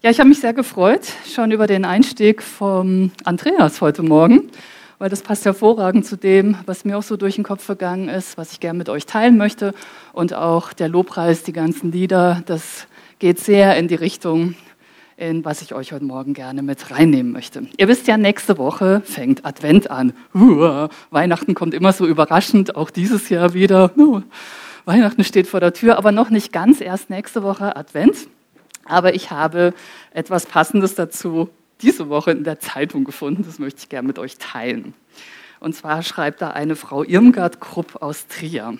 Ja, 0.00 0.10
ich 0.10 0.20
habe 0.20 0.28
mich 0.28 0.38
sehr 0.38 0.52
gefreut 0.52 1.00
schon 1.28 1.50
über 1.50 1.66
den 1.66 1.84
Einstieg 1.84 2.40
vom 2.40 3.10
Andreas 3.24 3.80
heute 3.80 4.04
Morgen, 4.04 4.48
weil 5.00 5.10
das 5.10 5.22
passt 5.22 5.44
hervorragend 5.44 6.06
zu 6.06 6.16
dem, 6.16 6.56
was 6.66 6.84
mir 6.84 6.96
auch 6.96 7.02
so 7.02 7.16
durch 7.16 7.34
den 7.34 7.42
Kopf 7.42 7.64
vergangen 7.64 8.08
ist, 8.08 8.38
was 8.38 8.52
ich 8.52 8.60
gerne 8.60 8.78
mit 8.78 8.88
euch 8.88 9.06
teilen 9.06 9.36
möchte. 9.36 9.74
Und 10.12 10.34
auch 10.34 10.72
der 10.72 10.88
Lobpreis, 10.88 11.42
die 11.42 11.52
ganzen 11.52 11.90
Lieder, 11.90 12.44
das 12.46 12.86
geht 13.18 13.40
sehr 13.40 13.76
in 13.76 13.88
die 13.88 13.96
Richtung, 13.96 14.54
in 15.16 15.44
was 15.44 15.62
ich 15.62 15.74
euch 15.74 15.92
heute 15.92 16.04
Morgen 16.04 16.32
gerne 16.32 16.62
mit 16.62 16.92
reinnehmen 16.92 17.32
möchte. 17.32 17.66
Ihr 17.76 17.88
wisst 17.88 18.06
ja, 18.06 18.16
nächste 18.16 18.56
Woche 18.56 19.02
fängt 19.04 19.44
Advent 19.44 19.90
an. 19.90 20.12
Uah, 20.32 20.90
Weihnachten 21.10 21.54
kommt 21.54 21.74
immer 21.74 21.92
so 21.92 22.06
überraschend, 22.06 22.76
auch 22.76 22.90
dieses 22.90 23.30
Jahr 23.30 23.52
wieder. 23.52 23.90
Uh, 23.98 24.22
Weihnachten 24.84 25.24
steht 25.24 25.48
vor 25.48 25.58
der 25.58 25.72
Tür, 25.72 25.98
aber 25.98 26.12
noch 26.12 26.30
nicht 26.30 26.52
ganz, 26.52 26.80
erst 26.80 27.10
nächste 27.10 27.42
Woche 27.42 27.74
Advent. 27.74 28.28
Aber 28.88 29.14
ich 29.14 29.30
habe 29.30 29.74
etwas 30.12 30.46
Passendes 30.46 30.94
dazu 30.94 31.50
diese 31.82 32.08
Woche 32.08 32.32
in 32.32 32.44
der 32.44 32.58
Zeitung 32.58 33.04
gefunden. 33.04 33.44
Das 33.46 33.58
möchte 33.58 33.80
ich 33.82 33.88
gerne 33.88 34.08
mit 34.08 34.18
euch 34.18 34.38
teilen. 34.38 34.94
Und 35.60 35.74
zwar 35.74 36.02
schreibt 36.02 36.40
da 36.42 36.50
eine 36.50 36.76
Frau 36.76 37.04
Irmgard 37.04 37.60
Krupp 37.60 38.02
aus 38.02 38.26
Trier. 38.26 38.78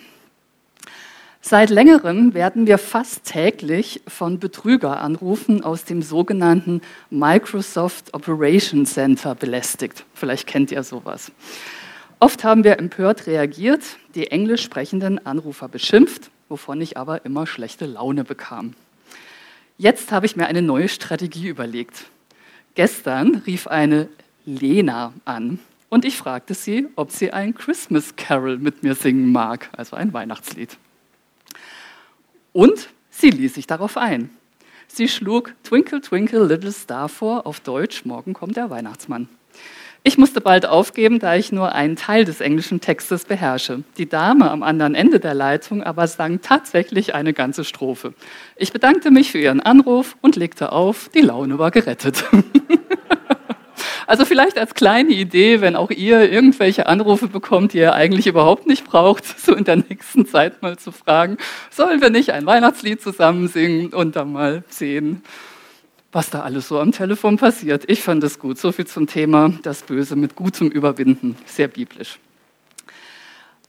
Seit 1.41 1.71
längerem 1.71 2.34
werden 2.34 2.67
wir 2.67 2.79
fast 2.79 3.25
täglich 3.25 4.03
von 4.09 4.39
Betrügeranrufen 4.39 5.62
aus 5.62 5.84
dem 5.84 6.03
sogenannten 6.03 6.83
Microsoft 7.11 8.12
Operation 8.12 8.87
Center 8.87 9.34
belästigt. 9.34 10.05
Vielleicht 10.15 10.47
kennt 10.47 10.73
ihr 10.73 10.83
sowas. 10.83 11.31
Oft 12.20 12.43
haben 12.43 12.65
wir 12.65 12.81
empört 12.81 13.29
reagiert, 13.29 13.83
die 14.17 14.33
englisch 14.33 14.65
sprechenden 14.65 15.25
Anrufer 15.25 15.69
beschimpft, 15.69 16.31
wovon 16.48 16.81
ich 16.81 16.97
aber 16.97 17.25
immer 17.25 17.47
schlechte 17.47 17.87
Laune 17.87 18.25
bekam. 18.25 18.75
Jetzt 19.81 20.11
habe 20.11 20.27
ich 20.27 20.35
mir 20.35 20.49
eine 20.49 20.61
neue 20.61 20.89
Strategie 20.89 21.47
überlegt. 21.47 22.07
Gestern 22.75 23.37
rief 23.47 23.69
eine 23.69 24.09
Lena 24.45 25.12
an 25.25 25.61
und 25.89 26.05
ich 26.05 26.17
fragte 26.17 26.55
sie, 26.55 26.89
ob 26.97 27.12
sie 27.12 27.33
ein 27.33 27.55
Christmas 27.55 28.17
Carol 28.17 28.59
mit 28.59 28.83
mir 28.83 28.97
singen 28.97 29.31
mag, 29.31 29.70
also 29.77 29.95
ein 29.95 30.12
Weihnachtslied. 30.12 30.77
Und 32.53 32.89
sie 33.11 33.31
ließ 33.31 33.55
sich 33.55 33.69
darauf 33.69 33.97
ein. 33.97 34.31
Sie 34.89 35.07
schlug 35.07 35.55
Twinkle, 35.62 36.01
Twinkle, 36.01 36.45
Little 36.45 36.73
Star 36.73 37.09
vor, 37.09 37.47
auf 37.47 37.61
Deutsch, 37.61 38.05
morgen 38.05 38.35
kommt 38.35 38.57
der 38.57 38.70
Weihnachtsmann. 38.70 39.29
Ich 40.05 40.17
musste 40.17 40.41
bald 40.41 40.65
aufgeben, 40.65 41.19
da 41.19 41.35
ich 41.35 41.53
nur 41.53 41.73
einen 41.73 41.97
Teil 41.97 42.25
des 42.25 42.41
englischen 42.41 42.81
Textes 42.81 43.25
beherrsche. 43.25 43.83
Die 43.99 44.09
Dame 44.09 44.51
am 44.51 44.63
anderen 44.63 44.95
Ende 44.95 45.21
der 45.21 45.35
Leitung 45.35 45.83
aber 45.83 46.07
sang 46.07 46.41
tatsächlich 46.41 47.15
eine 47.15 47.33
ganze 47.33 47.65
Strophe. 47.65 48.15
Ich 48.57 48.73
bedankte 48.73 49.11
mich 49.11 49.33
für 49.33 49.39
ihren 49.39 49.61
Anruf 49.61 50.17
und 50.21 50.37
legte 50.37 50.73
auf, 50.73 51.11
die 51.15 51.21
Laune 51.21 51.59
war 51.59 51.71
gerettet. 51.71 52.25
Also 54.09 54.25
vielleicht 54.25 54.57
als 54.57 54.73
kleine 54.73 55.11
Idee, 55.11 55.61
wenn 55.61 55.77
auch 55.77 55.91
ihr 55.91 56.33
irgendwelche 56.33 56.87
Anrufe 56.87 57.29
bekommt, 57.29 57.75
die 57.75 57.79
ihr 57.79 57.93
eigentlich 57.93 58.27
überhaupt 58.27 58.67
nicht 58.67 58.87
braucht, 58.87 59.39
so 59.39 59.55
in 59.55 59.65
der 59.65 59.77
nächsten 59.77 60.25
Zeit 60.27 60.63
mal 60.63 60.79
zu 60.79 60.93
fragen, 60.93 61.37
sollen 61.71 62.01
wir 62.01 62.09
nicht 62.09 62.31
ein 62.31 62.47
Weihnachtslied 62.47 63.03
zusammen 63.03 63.49
singen 63.49 63.89
und 63.89 64.17
dann 64.17 64.33
mal 64.33 64.65
sehen, 64.71 65.23
was 66.12 66.31
da 66.31 66.41
alles 66.41 66.69
so 66.69 66.81
am 66.81 66.92
Telefon 66.92 67.37
passiert. 67.37 67.84
Ich 67.89 68.03
fand 68.03 68.25
es 68.25 68.39
gut. 68.39 68.59
So 68.59 68.73
viel 68.73 68.87
zum 68.87 69.06
Thema 69.06 69.53
das 69.62 69.83
Böse 69.83 70.17
mit 70.17 70.37
Gutem 70.37 70.70
überwinden. 70.70 71.37
Sehr 71.47 71.69
biblisch. 71.69 72.19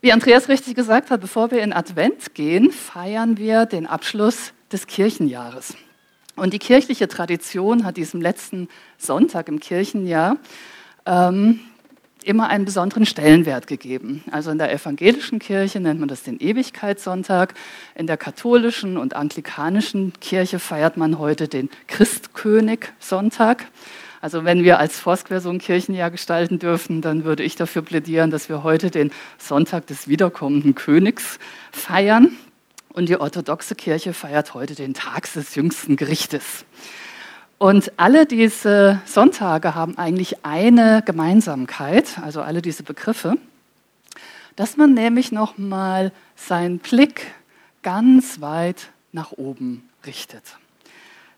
Wie 0.00 0.12
Andreas 0.12 0.48
richtig 0.48 0.74
gesagt 0.74 1.10
hat, 1.10 1.20
bevor 1.20 1.50
wir 1.50 1.62
in 1.62 1.74
Advent 1.74 2.34
gehen, 2.34 2.70
feiern 2.70 3.36
wir 3.36 3.66
den 3.66 3.86
Abschluss 3.86 4.54
des 4.72 4.86
Kirchenjahres. 4.86 5.76
Und 6.36 6.54
die 6.54 6.58
kirchliche 6.58 7.06
Tradition 7.06 7.84
hat 7.84 7.98
diesem 7.98 8.22
letzten 8.22 8.68
Sonntag 8.96 9.48
im 9.48 9.60
Kirchenjahr 9.60 10.38
ähm, 11.04 11.60
immer 12.24 12.48
einen 12.48 12.64
besonderen 12.64 13.06
Stellenwert 13.06 13.66
gegeben. 13.66 14.24
Also 14.30 14.50
in 14.50 14.58
der 14.58 14.72
evangelischen 14.72 15.38
Kirche 15.38 15.80
nennt 15.80 16.00
man 16.00 16.08
das 16.08 16.22
den 16.22 16.38
Ewigkeitssonntag, 16.40 17.54
in 17.94 18.06
der 18.06 18.16
katholischen 18.16 18.96
und 18.96 19.16
anglikanischen 19.16 20.12
Kirche 20.20 20.58
feiert 20.58 20.96
man 20.96 21.18
heute 21.18 21.48
den 21.48 21.70
Christkönig-Sonntag. 21.88 23.66
Also 24.20 24.44
wenn 24.44 24.64
wir 24.64 24.78
als 24.78 25.00
Foursquare 25.00 25.40
so 25.40 25.48
ein 25.48 25.58
Kirchenjahr 25.58 26.10
gestalten 26.10 26.58
dürfen, 26.58 27.00
dann 27.00 27.24
würde 27.24 27.42
ich 27.42 27.56
dafür 27.56 27.82
plädieren, 27.82 28.30
dass 28.30 28.48
wir 28.48 28.62
heute 28.62 28.90
den 28.90 29.10
Sonntag 29.38 29.86
des 29.86 30.08
wiederkommenden 30.08 30.74
Königs 30.74 31.38
feiern. 31.72 32.36
Und 32.92 33.08
die 33.08 33.18
orthodoxe 33.18 33.74
Kirche 33.74 34.12
feiert 34.12 34.52
heute 34.52 34.74
den 34.74 34.94
Tag 34.94 35.32
des 35.32 35.54
jüngsten 35.54 35.96
Gerichtes. 35.96 36.64
Und 37.60 37.92
alle 37.98 38.24
diese 38.24 39.02
Sonntage 39.04 39.74
haben 39.74 39.98
eigentlich 39.98 40.46
eine 40.46 41.02
Gemeinsamkeit, 41.04 42.18
also 42.22 42.40
alle 42.40 42.62
diese 42.62 42.82
Begriffe, 42.82 43.34
dass 44.56 44.78
man 44.78 44.94
nämlich 44.94 45.30
nochmal 45.30 46.10
seinen 46.36 46.78
Blick 46.78 47.26
ganz 47.82 48.40
weit 48.40 48.88
nach 49.12 49.32
oben 49.32 49.86
richtet. 50.06 50.42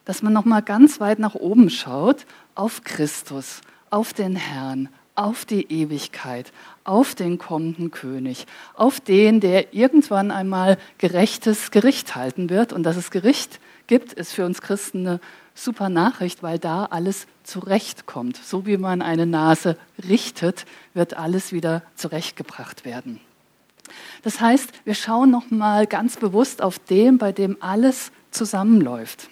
Dass 0.04 0.22
man 0.22 0.32
nochmal 0.32 0.62
ganz 0.62 1.00
weit 1.00 1.18
nach 1.18 1.34
oben 1.34 1.70
schaut 1.70 2.24
auf 2.54 2.84
Christus, 2.84 3.60
auf 3.90 4.12
den 4.12 4.36
Herrn, 4.36 4.90
auf 5.16 5.44
die 5.44 5.72
Ewigkeit, 5.72 6.52
auf 6.84 7.16
den 7.16 7.38
kommenden 7.38 7.90
König, 7.90 8.46
auf 8.74 9.00
den, 9.00 9.40
der 9.40 9.74
irgendwann 9.74 10.30
einmal 10.30 10.78
gerechtes 10.98 11.72
Gericht 11.72 12.14
halten 12.14 12.48
wird. 12.48 12.72
Und 12.72 12.84
dass 12.84 12.96
es 12.96 13.10
Gericht 13.10 13.58
gibt, 13.88 14.12
ist 14.12 14.32
für 14.32 14.46
uns 14.46 14.62
Christen 14.62 15.04
eine 15.04 15.20
super 15.54 15.88
Nachricht, 15.88 16.42
weil 16.42 16.58
da 16.58 16.86
alles 16.86 17.26
zurechtkommt. 17.44 18.36
So 18.36 18.66
wie 18.66 18.76
man 18.76 19.02
eine 19.02 19.26
Nase 19.26 19.76
richtet, 20.08 20.64
wird 20.94 21.14
alles 21.14 21.52
wieder 21.52 21.82
zurechtgebracht 21.96 22.84
werden. 22.84 23.20
Das 24.22 24.40
heißt, 24.40 24.72
wir 24.84 24.94
schauen 24.94 25.30
noch 25.30 25.50
mal 25.50 25.86
ganz 25.86 26.16
bewusst 26.16 26.62
auf 26.62 26.78
den, 26.78 27.18
bei 27.18 27.32
dem 27.32 27.56
alles 27.60 28.12
zusammenläuft. 28.30 29.28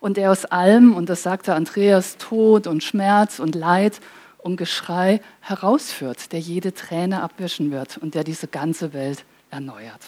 Und 0.00 0.16
der 0.16 0.30
aus 0.30 0.44
allem, 0.44 0.94
und 0.94 1.08
das 1.08 1.22
sagte 1.22 1.54
Andreas, 1.54 2.16
Tod 2.16 2.66
und 2.66 2.82
Schmerz 2.82 3.38
und 3.38 3.54
Leid 3.54 4.00
und 4.38 4.56
Geschrei 4.56 5.20
herausführt, 5.40 6.32
der 6.32 6.40
jede 6.40 6.74
Träne 6.74 7.22
abwischen 7.22 7.70
wird 7.70 7.98
und 7.98 8.14
der 8.14 8.24
diese 8.24 8.46
ganze 8.46 8.92
Welt 8.92 9.24
erneuert. 9.50 10.00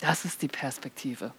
Das 0.00 0.24
ist 0.24 0.42
die 0.42 0.48
Perspektive. 0.48 1.32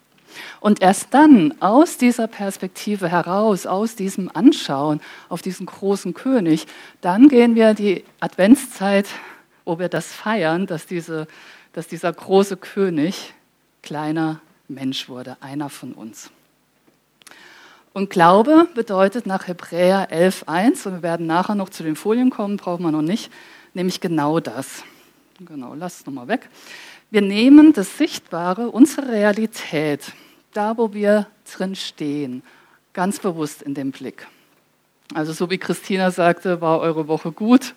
Und 0.60 0.82
erst 0.82 1.14
dann 1.14 1.54
aus 1.62 1.98
dieser 1.98 2.28
Perspektive 2.28 3.10
heraus, 3.10 3.66
aus 3.66 3.96
diesem 3.96 4.30
Anschauen 4.34 5.02
auf 5.30 5.42
diesen 5.42 5.66
großen 5.66 6.14
König, 6.14 6.68
dann 7.02 7.30
gehen 7.30 7.56
wir 7.56 7.74
die 7.74 8.04
Adventszeit, 8.20 9.08
wo 9.66 9.80
wir 9.80 9.90
das 9.90 10.08
feiern, 10.14 10.68
dass, 10.68 10.86
diese, 10.86 11.28
dass 11.74 11.88
dieser 11.88 12.12
große 12.14 12.58
König 12.58 13.34
kleiner 13.82 14.42
Mensch 14.68 15.10
wurde, 15.10 15.38
einer 15.42 15.70
von 15.70 15.94
uns. 15.94 16.30
Und 17.94 18.10
Glaube 18.10 18.68
bedeutet 18.76 19.26
nach 19.26 19.48
Hebräer 19.48 20.12
11.1, 20.12 20.88
und 20.88 20.94
wir 20.94 21.02
werden 21.04 21.26
nachher 21.26 21.56
noch 21.56 21.70
zu 21.70 21.84
den 21.84 21.96
Folien 21.96 22.30
kommen, 22.30 22.58
brauchen 22.58 22.84
wir 22.84 22.92
noch 22.92 23.02
nicht, 23.02 23.32
nämlich 23.74 24.02
genau 24.02 24.40
das. 24.40 24.84
Genau, 25.40 25.74
lass 25.74 26.02
es 26.02 26.06
nochmal 26.06 26.28
weg. 26.28 26.50
Wir 27.10 27.22
nehmen 27.22 27.72
das 27.72 27.98
Sichtbare, 27.98 28.70
unsere 28.70 29.08
Realität, 29.08 30.12
da 30.54 30.78
wo 30.78 30.94
wir 30.94 31.28
drin 31.50 31.74
stehen, 31.78 32.44
ganz 32.92 33.20
bewusst 33.20 33.62
in 33.62 33.74
den 33.74 33.92
Blick. 33.92 34.28
Also 35.14 35.32
so 35.32 35.50
wie 35.50 35.58
Christina 35.58 36.12
sagte, 36.12 36.60
war 36.60 36.82
eure 36.82 37.08
Woche 37.08 37.32
gut? 37.32 37.76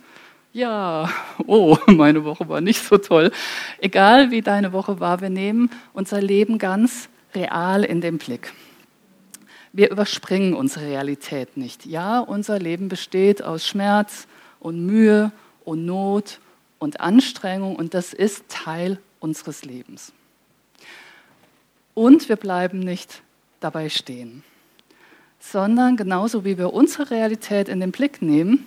Ja, 0.52 1.08
oh, 1.46 1.76
meine 1.86 2.24
Woche 2.24 2.48
war 2.48 2.60
nicht 2.60 2.82
so 2.82 2.98
toll. 2.98 3.30
Egal 3.78 4.32
wie 4.32 4.40
deine 4.40 4.72
Woche 4.72 4.98
war, 4.98 5.20
wir 5.20 5.30
nehmen 5.30 5.70
unser 5.92 6.20
Leben 6.20 6.58
ganz 6.58 7.08
real 7.32 7.84
in 7.84 8.00
den 8.00 8.18
Blick. 8.18 8.52
Wir 9.72 9.92
überspringen 9.92 10.54
unsere 10.54 10.86
Realität 10.86 11.56
nicht. 11.56 11.86
Ja, 11.86 12.18
unser 12.18 12.58
Leben 12.58 12.88
besteht 12.88 13.44
aus 13.44 13.64
Schmerz 13.64 14.26
und 14.58 14.84
Mühe 14.84 15.30
und 15.64 15.86
Not 15.86 16.40
und 16.80 16.98
Anstrengung 16.98 17.76
und 17.76 17.94
das 17.94 18.12
ist 18.12 18.48
Teil 18.48 18.98
unseres 19.20 19.64
Lebens. 19.64 20.12
Und 21.94 22.28
wir 22.28 22.36
bleiben 22.36 22.80
nicht 22.80 23.22
dabei 23.60 23.88
stehen, 23.88 24.42
sondern 25.38 25.96
genauso 25.96 26.44
wie 26.44 26.58
wir 26.58 26.72
unsere 26.72 27.10
Realität 27.10 27.68
in 27.68 27.80
den 27.80 27.92
Blick 27.92 28.22
nehmen, 28.22 28.66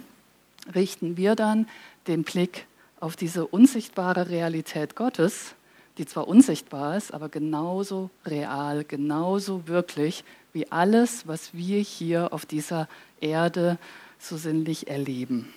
richten 0.74 1.18
wir 1.18 1.36
dann 1.36 1.68
den 2.08 2.24
Blick 2.24 2.68
auf 3.00 3.16
diese 3.16 3.46
unsichtbare 3.48 4.30
Realität 4.30 4.96
Gottes, 4.96 5.56
die 5.98 6.06
zwar 6.06 6.28
unsichtbar 6.28 6.98
ist, 6.98 7.14
aber 7.14 7.30
genauso 7.30 8.10
real, 8.26 8.84
genauso 8.84 9.68
wirklich 9.68 10.24
wie 10.54 10.72
alles, 10.72 11.28
was 11.28 11.54
wir 11.54 11.80
hier 11.80 12.34
auf 12.34 12.46
dieser 12.46 12.88
Erde 13.20 13.78
so 14.20 14.38
sinnlich 14.38 14.88
erleben. 14.88 15.54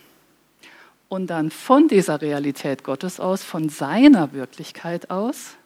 Und 1.09 1.29
dann 1.29 1.51
von 1.51 1.89
dieser 1.89 2.21
Realität 2.21 2.83
Gottes 2.83 3.21
aus, 3.21 3.43
von 3.43 3.69
seiner 3.69 4.33
Wirklichkeit 4.33 5.11
aus, 5.11 5.57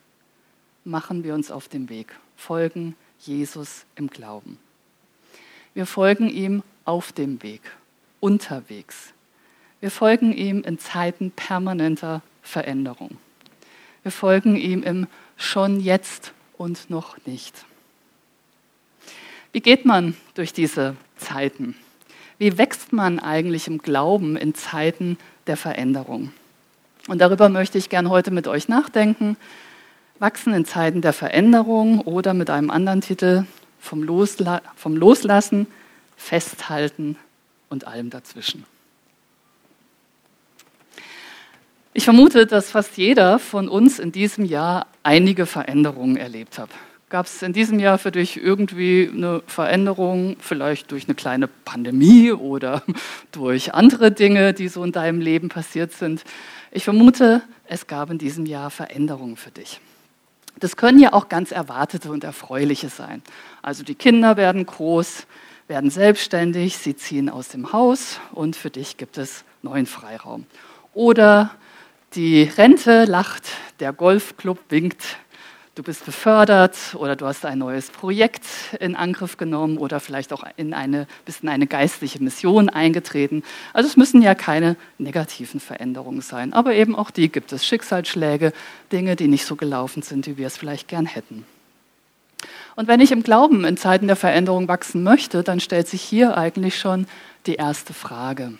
machen 0.83 1.23
wir 1.23 1.33
uns 1.33 1.51
auf 1.51 1.67
den 1.67 1.89
Weg, 1.89 2.15
folgen 2.35 2.95
Jesus 3.19 3.85
im 3.95 4.07
Glauben. 4.07 4.59
Wir 5.73 5.85
folgen 5.85 6.29
ihm 6.29 6.63
auf 6.85 7.11
dem 7.11 7.41
Weg, 7.43 7.61
unterwegs. 8.19 9.13
Wir 9.79 9.91
folgen 9.91 10.33
ihm 10.33 10.61
in 10.61 10.77
Zeiten 10.79 11.31
permanenter 11.31 12.21
Veränderung. 12.43 13.17
Wir 14.03 14.11
folgen 14.11 14.55
ihm 14.55 14.83
im 14.83 15.07
schon 15.37 15.79
jetzt 15.79 16.33
und 16.57 16.89
noch 16.89 17.17
nicht. 17.25 17.65
Wie 19.51 19.61
geht 19.61 19.85
man 19.85 20.15
durch 20.35 20.53
diese 20.53 20.95
Zeiten? 21.17 21.75
Wie 22.41 22.57
wächst 22.57 22.91
man 22.91 23.19
eigentlich 23.19 23.67
im 23.67 23.77
Glauben 23.77 24.35
in 24.35 24.55
Zeiten 24.55 25.19
der 25.45 25.57
Veränderung? 25.57 26.33
Und 27.07 27.21
darüber 27.21 27.49
möchte 27.49 27.77
ich 27.77 27.87
gern 27.87 28.09
heute 28.09 28.31
mit 28.31 28.47
euch 28.47 28.67
nachdenken. 28.67 29.37
Wachsen 30.17 30.51
in 30.55 30.65
Zeiten 30.65 31.03
der 31.03 31.13
Veränderung 31.13 31.99
oder 31.99 32.33
mit 32.33 32.49
einem 32.49 32.71
anderen 32.71 33.01
Titel 33.01 33.45
vom, 33.79 34.01
Losla 34.01 34.63
vom 34.75 34.97
Loslassen, 34.97 35.67
Festhalten 36.17 37.15
und 37.69 37.85
allem 37.85 38.09
dazwischen. 38.09 38.65
Ich 41.93 42.05
vermute, 42.05 42.47
dass 42.47 42.71
fast 42.71 42.97
jeder 42.97 43.37
von 43.37 43.69
uns 43.69 43.99
in 43.99 44.11
diesem 44.11 44.45
Jahr 44.45 44.87
einige 45.03 45.45
Veränderungen 45.45 46.17
erlebt 46.17 46.57
hat. 46.57 46.71
Gab 47.11 47.25
es 47.25 47.41
in 47.41 47.51
diesem 47.51 47.77
Jahr 47.77 47.97
für 47.97 48.09
dich 48.09 48.41
irgendwie 48.41 49.11
eine 49.13 49.43
Veränderung, 49.45 50.37
vielleicht 50.39 50.93
durch 50.93 51.03
eine 51.07 51.13
kleine 51.13 51.49
Pandemie 51.49 52.31
oder 52.31 52.83
durch 53.33 53.73
andere 53.73 54.13
Dinge, 54.13 54.53
die 54.53 54.69
so 54.69 54.81
in 54.81 54.93
deinem 54.93 55.19
Leben 55.19 55.49
passiert 55.49 55.91
sind? 55.91 56.23
Ich 56.71 56.85
vermute, 56.85 57.41
es 57.65 57.85
gab 57.87 58.11
in 58.11 58.17
diesem 58.17 58.45
Jahr 58.45 58.69
Veränderungen 58.69 59.35
für 59.35 59.51
dich. 59.51 59.81
Das 60.61 60.77
können 60.77 60.99
ja 60.99 61.11
auch 61.11 61.27
ganz 61.27 61.51
erwartete 61.51 62.09
und 62.09 62.23
erfreuliche 62.23 62.87
sein. 62.87 63.21
Also 63.61 63.83
die 63.83 63.95
Kinder 63.95 64.37
werden 64.37 64.65
groß, 64.65 65.27
werden 65.67 65.89
selbstständig, 65.89 66.77
sie 66.77 66.95
ziehen 66.95 67.29
aus 67.29 67.49
dem 67.49 67.73
Haus 67.73 68.21
und 68.31 68.55
für 68.55 68.69
dich 68.69 68.95
gibt 68.95 69.17
es 69.17 69.43
neuen 69.63 69.85
Freiraum. 69.85 70.45
Oder 70.93 71.51
die 72.13 72.43
Rente 72.43 73.03
lacht, 73.03 73.49
der 73.81 73.91
Golfclub 73.91 74.59
winkt, 74.69 75.17
du 75.75 75.83
bist 75.83 76.05
befördert 76.05 76.77
oder 76.95 77.15
du 77.15 77.25
hast 77.25 77.45
ein 77.45 77.59
neues 77.59 77.89
Projekt 77.89 78.45
in 78.79 78.95
Angriff 78.95 79.37
genommen 79.37 79.77
oder 79.77 79.99
vielleicht 79.99 80.33
auch 80.33 80.43
in 80.57 80.73
eine, 80.73 81.07
bist 81.25 81.43
in 81.43 81.49
eine 81.49 81.67
geistliche 81.67 82.21
Mission 82.21 82.69
eingetreten. 82.69 83.43
Also 83.73 83.87
es 83.87 83.97
müssen 83.97 84.21
ja 84.21 84.35
keine 84.35 84.75
negativen 84.97 85.59
Veränderungen 85.59 86.21
sein, 86.21 86.53
aber 86.53 86.73
eben 86.73 86.95
auch 86.95 87.11
die 87.11 87.31
gibt 87.31 87.53
es. 87.53 87.65
Schicksalsschläge, 87.65 88.53
Dinge, 88.91 89.15
die 89.15 89.27
nicht 89.27 89.45
so 89.45 89.55
gelaufen 89.55 90.01
sind, 90.01 90.27
wie 90.27 90.37
wir 90.37 90.47
es 90.47 90.57
vielleicht 90.57 90.87
gern 90.87 91.05
hätten. 91.05 91.45
Und 92.75 92.87
wenn 92.87 92.99
ich 92.99 93.11
im 93.11 93.23
Glauben 93.23 93.65
in 93.65 93.77
Zeiten 93.77 94.07
der 94.07 94.15
Veränderung 94.15 94.67
wachsen 94.67 95.03
möchte, 95.03 95.43
dann 95.43 95.59
stellt 95.59 95.87
sich 95.87 96.01
hier 96.01 96.37
eigentlich 96.37 96.79
schon 96.79 97.05
die 97.45 97.55
erste 97.55 97.93
Frage 97.93 98.53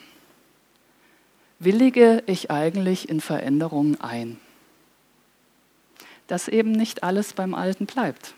willige 1.64 2.24
ich 2.26 2.50
eigentlich 2.50 3.08
in 3.08 3.22
Veränderungen 3.22 4.02
ein? 4.02 4.38
Dass 6.32 6.48
eben 6.48 6.72
nicht 6.72 7.04
alles 7.04 7.34
beim 7.34 7.54
Alten 7.54 7.88
bleibt. 7.88 8.36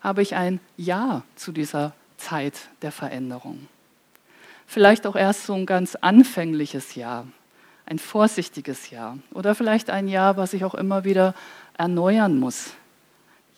Habe 0.00 0.22
ich 0.22 0.36
ein 0.36 0.60
Ja 0.76 1.24
zu 1.34 1.50
dieser 1.50 1.94
Zeit 2.16 2.54
der 2.80 2.92
Veränderung? 2.92 3.66
Vielleicht 4.64 5.04
auch 5.08 5.16
erst 5.16 5.46
so 5.46 5.54
ein 5.54 5.66
ganz 5.66 5.96
anfängliches 5.96 6.94
Ja, 6.94 7.26
ein 7.86 7.98
vorsichtiges 7.98 8.90
Ja 8.90 9.18
oder 9.34 9.56
vielleicht 9.56 9.90
ein 9.90 10.06
Ja, 10.06 10.36
was 10.36 10.52
ich 10.52 10.64
auch 10.64 10.76
immer 10.76 11.02
wieder 11.02 11.34
erneuern 11.76 12.38
muss. 12.38 12.70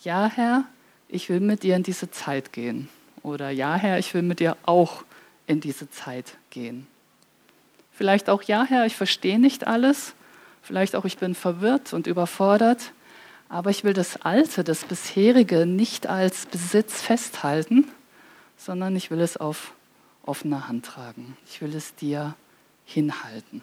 Ja, 0.02 0.30
Herr, 0.34 0.64
ich 1.06 1.28
will 1.28 1.40
mit 1.40 1.62
dir 1.62 1.76
in 1.76 1.82
diese 1.82 2.10
Zeit 2.10 2.50
gehen. 2.50 2.88
Oder 3.22 3.50
ja, 3.50 3.74
Herr, 3.74 3.98
ich 3.98 4.14
will 4.14 4.22
mit 4.22 4.40
dir 4.40 4.56
auch 4.64 5.04
in 5.46 5.60
diese 5.60 5.90
Zeit 5.90 6.32
gehen. 6.48 6.86
Vielleicht 7.92 8.30
auch, 8.30 8.42
ja, 8.42 8.64
Herr, 8.64 8.86
ich 8.86 8.96
verstehe 8.96 9.38
nicht 9.38 9.66
alles. 9.66 10.14
Vielleicht 10.62 10.96
auch, 10.96 11.04
ich 11.04 11.18
bin 11.18 11.34
verwirrt 11.34 11.92
und 11.92 12.06
überfordert. 12.06 12.92
Aber 13.48 13.70
ich 13.70 13.82
will 13.82 13.92
das 13.92 14.22
Alte, 14.22 14.62
das 14.62 14.84
bisherige 14.84 15.66
nicht 15.66 16.06
als 16.06 16.46
Besitz 16.46 17.02
festhalten, 17.02 17.88
sondern 18.56 18.94
ich 18.94 19.10
will 19.10 19.20
es 19.20 19.36
auf 19.36 19.72
offener 20.24 20.68
Hand 20.68 20.86
tragen. 20.86 21.36
Ich 21.48 21.60
will 21.60 21.74
es 21.74 21.94
dir 21.96 22.36
hinhalten. 22.84 23.62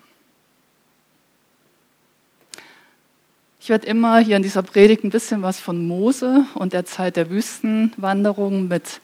Ich 3.62 3.70
werde 3.70 3.88
immer 3.88 4.20
hier 4.20 4.38
in 4.38 4.44
dieser 4.44 4.64
Predigt 4.64 5.04
ein 5.04 5.10
bisschen 5.10 5.42
was 5.42 5.60
von 5.60 5.88
Mose 5.88 6.46
und 6.56 6.74
der 6.74 6.86
Zeit 6.86 7.16
der 7.16 7.30
Wüstenwanderung 7.30 8.68
mit 8.68 9.02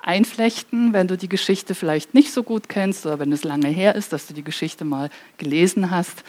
einflechten, 0.00 0.92
wenn 0.92 1.08
du 1.08 1.16
die 1.16 1.28
Geschichte 1.28 1.74
vielleicht 1.74 2.14
nicht 2.14 2.32
so 2.32 2.42
gut 2.42 2.68
kennst 2.68 3.06
oder 3.06 3.18
wenn 3.18 3.32
es 3.32 3.44
lange 3.44 3.68
her 3.68 3.94
ist, 3.94 4.12
dass 4.12 4.26
du 4.26 4.34
die 4.34 4.44
Geschichte 4.44 4.84
mal 4.84 5.10
gelesen 5.38 5.90
hast. 5.90 6.22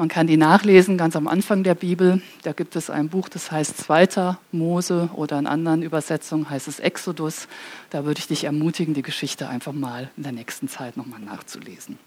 Man 0.00 0.06
kann 0.06 0.28
die 0.28 0.36
nachlesen 0.36 0.96
ganz 0.96 1.16
am 1.16 1.26
Anfang 1.26 1.64
der 1.64 1.74
Bibel. 1.74 2.22
Da 2.44 2.52
gibt 2.52 2.76
es 2.76 2.88
ein 2.88 3.08
Buch, 3.08 3.28
das 3.28 3.50
heißt 3.50 3.76
Zweiter 3.78 4.38
Mose 4.52 5.10
oder 5.14 5.40
in 5.40 5.48
anderen 5.48 5.82
Übersetzungen 5.82 6.48
heißt 6.48 6.68
es 6.68 6.78
Exodus. 6.78 7.48
Da 7.90 8.04
würde 8.04 8.20
ich 8.20 8.28
dich 8.28 8.44
ermutigen, 8.44 8.94
die 8.94 9.02
Geschichte 9.02 9.48
einfach 9.48 9.72
mal 9.72 10.08
in 10.16 10.22
der 10.22 10.30
nächsten 10.30 10.68
Zeit 10.68 10.96
nochmal 10.96 11.18
nachzulesen. 11.18 11.98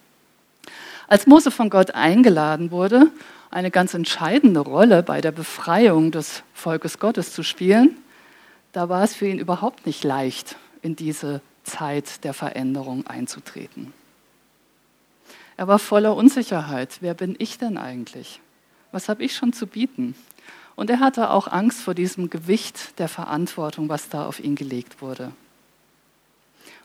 Als 1.10 1.28
Mose 1.28 1.52
von 1.52 1.70
Gott 1.70 1.92
eingeladen 1.92 2.72
wurde, 2.72 3.12
eine 3.50 3.72
ganz 3.72 3.94
entscheidende 3.94 4.62
Rolle 4.62 5.04
bei 5.04 5.20
der 5.20 5.34
Befreiung 5.34 6.12
des 6.12 6.44
Volkes 6.54 6.98
Gottes 6.98 7.34
zu 7.34 7.44
spielen, 7.44 7.98
da 8.72 8.88
war 8.88 9.04
es 9.04 9.16
für 9.16 9.28
ihn 9.28 9.38
überhaupt 9.38 9.86
nicht 9.86 10.06
leicht, 10.06 10.56
in 10.82 10.96
diese 10.96 11.42
Zeit 11.66 12.24
der 12.24 12.34
Veränderung 12.34 13.06
einzutreten. 13.06 13.92
Er 15.62 15.68
war 15.68 15.78
voller 15.78 16.16
Unsicherheit. 16.16 16.98
Wer 17.02 17.14
bin 17.14 17.36
ich 17.38 17.60
denn 17.60 17.78
eigentlich? 17.78 18.40
Was 18.92 19.10
habe 19.10 19.24
ich 19.24 19.36
schon 19.36 19.54
zu 19.54 19.68
bieten? 19.68 20.16
Und 20.76 20.90
er 20.90 21.00
hatte 21.00 21.30
auch 21.30 21.48
Angst 21.48 21.82
vor 21.84 21.94
diesem 21.94 22.32
Gewicht 22.32 22.98
der 22.98 23.08
Verantwortung, 23.08 23.88
was 23.88 24.10
da 24.10 24.26
auf 24.26 24.40
ihn 24.40 24.56
gelegt 24.56 25.04
wurde. 25.04 25.32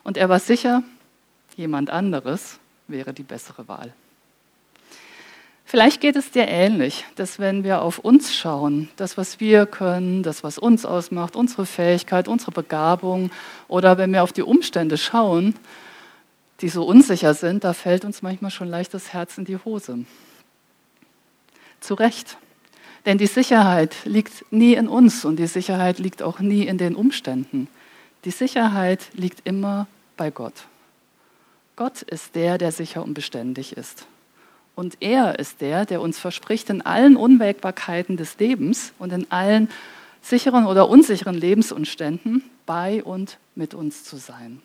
Und 0.03 0.15
er 0.15 0.29
war 0.29 0.37
sicher, 0.37 0.83
jemand 1.55 1.89
anderes 1.89 2.59
wäre 2.87 3.15
die 3.15 3.23
bessere 3.23 3.67
Wahl. 3.67 3.95
Vielleicht 5.65 5.99
geht 5.99 6.15
es 6.15 6.29
dir 6.29 6.47
ähnlich, 6.47 7.03
dass 7.15 7.39
wenn 7.39 7.63
wir 7.63 7.81
auf 7.81 7.97
uns 7.97 8.35
schauen, 8.35 8.89
das, 8.95 9.17
was 9.17 9.39
wir 9.39 9.65
können, 9.65 10.21
das, 10.21 10.43
was 10.43 10.59
uns 10.59 10.85
ausmacht, 10.85 11.35
unsere 11.35 11.65
Fähigkeit, 11.65 12.27
unsere 12.27 12.51
Begabung, 12.51 13.31
oder 13.67 13.97
wenn 13.97 14.13
wir 14.13 14.21
auf 14.21 14.33
die 14.33 14.43
Umstände 14.43 14.99
schauen, 14.99 15.55
die 16.61 16.69
so 16.69 16.83
unsicher 16.83 17.33
sind, 17.33 17.63
da 17.63 17.73
fällt 17.73 18.05
uns 18.05 18.21
manchmal 18.21 18.51
schon 18.51 18.67
leicht 18.67 18.93
das 18.93 19.13
Herz 19.13 19.37
in 19.37 19.45
die 19.45 19.57
Hose. 19.57 20.05
Zu 21.79 21.93
Recht. 21.93 22.37
Denn 23.05 23.17
die 23.17 23.27
Sicherheit 23.27 23.95
liegt 24.05 24.51
nie 24.51 24.73
in 24.73 24.87
uns 24.87 25.23
und 25.23 25.37
die 25.37 25.47
Sicherheit 25.47 25.99
liegt 25.99 26.21
auch 26.21 26.39
nie 26.39 26.63
in 26.63 26.77
den 26.77 26.95
Umständen. 26.95 27.69
Die 28.25 28.31
Sicherheit 28.31 29.07
liegt 29.13 29.47
immer 29.47 29.87
bei 30.17 30.31
Gott. 30.31 30.65
Gott 31.75 32.01
ist 32.01 32.35
der, 32.35 32.57
der 32.57 32.71
sicher 32.71 33.03
und 33.03 33.13
beständig 33.13 33.77
ist. 33.77 34.07
Und 34.75 34.97
er 34.99 35.39
ist 35.39 35.61
der, 35.61 35.85
der 35.85 36.01
uns 36.01 36.19
verspricht, 36.19 36.69
in 36.69 36.81
allen 36.81 37.15
Unwägbarkeiten 37.15 38.17
des 38.17 38.37
Lebens 38.39 38.93
und 38.99 39.13
in 39.13 39.31
allen 39.31 39.69
sicheren 40.21 40.65
oder 40.65 40.89
unsicheren 40.89 41.35
Lebensumständen 41.35 42.43
bei 42.65 43.03
und 43.03 43.37
mit 43.55 43.73
uns 43.73 44.03
zu 44.03 44.17
sein. 44.17 44.61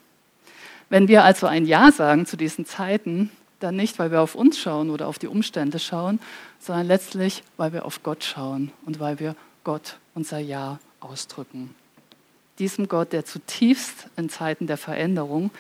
Wenn 0.93 1.09
wir 1.09 1.25
also 1.25 1.47
ein 1.47 1.65
Ja 1.65 1.91
sagen 1.91 2.27
zu 2.27 2.37
diesen 2.37 2.67
Zeiten, 2.67 3.31
dann 3.61 3.77
nicht, 3.77 3.99
weil 3.99 4.11
wir 4.11 4.21
auf 4.21 4.35
uns 4.35 4.59
schauen 4.59 4.91
oder 4.91 5.09
auf 5.09 5.19
die 5.19 5.27
Umstände 5.27 5.79
schauen, 5.79 6.21
sondern 6.59 6.87
letztlich, 6.87 7.43
weil 7.57 7.73
wir 7.73 7.87
auf 7.87 8.03
Gott 8.03 8.23
schauen 8.25 8.73
und 8.85 9.01
weil 9.01 9.19
wir 9.19 9.35
Gott 9.65 9.97
unser 10.15 10.39
Ja 10.39 10.81
ausdrücken. 11.01 11.75
Diesem 12.59 12.89
Gott, 12.89 13.15
der 13.15 13.25
zutiefst 13.25 14.09
in 14.19 14.29
Zeiten 14.29 14.67
der 14.67 14.77
Veränderung 14.77 15.51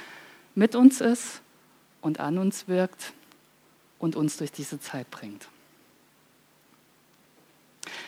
mit 0.55 0.75
uns 0.75 1.01
ist 1.01 1.41
und 2.03 2.21
an 2.21 2.37
uns 2.37 2.69
wirkt 2.69 3.15
und 3.99 4.17
uns 4.17 4.37
durch 4.37 4.53
diese 4.53 4.81
Zeit 4.81 5.11
bringt. 5.11 5.49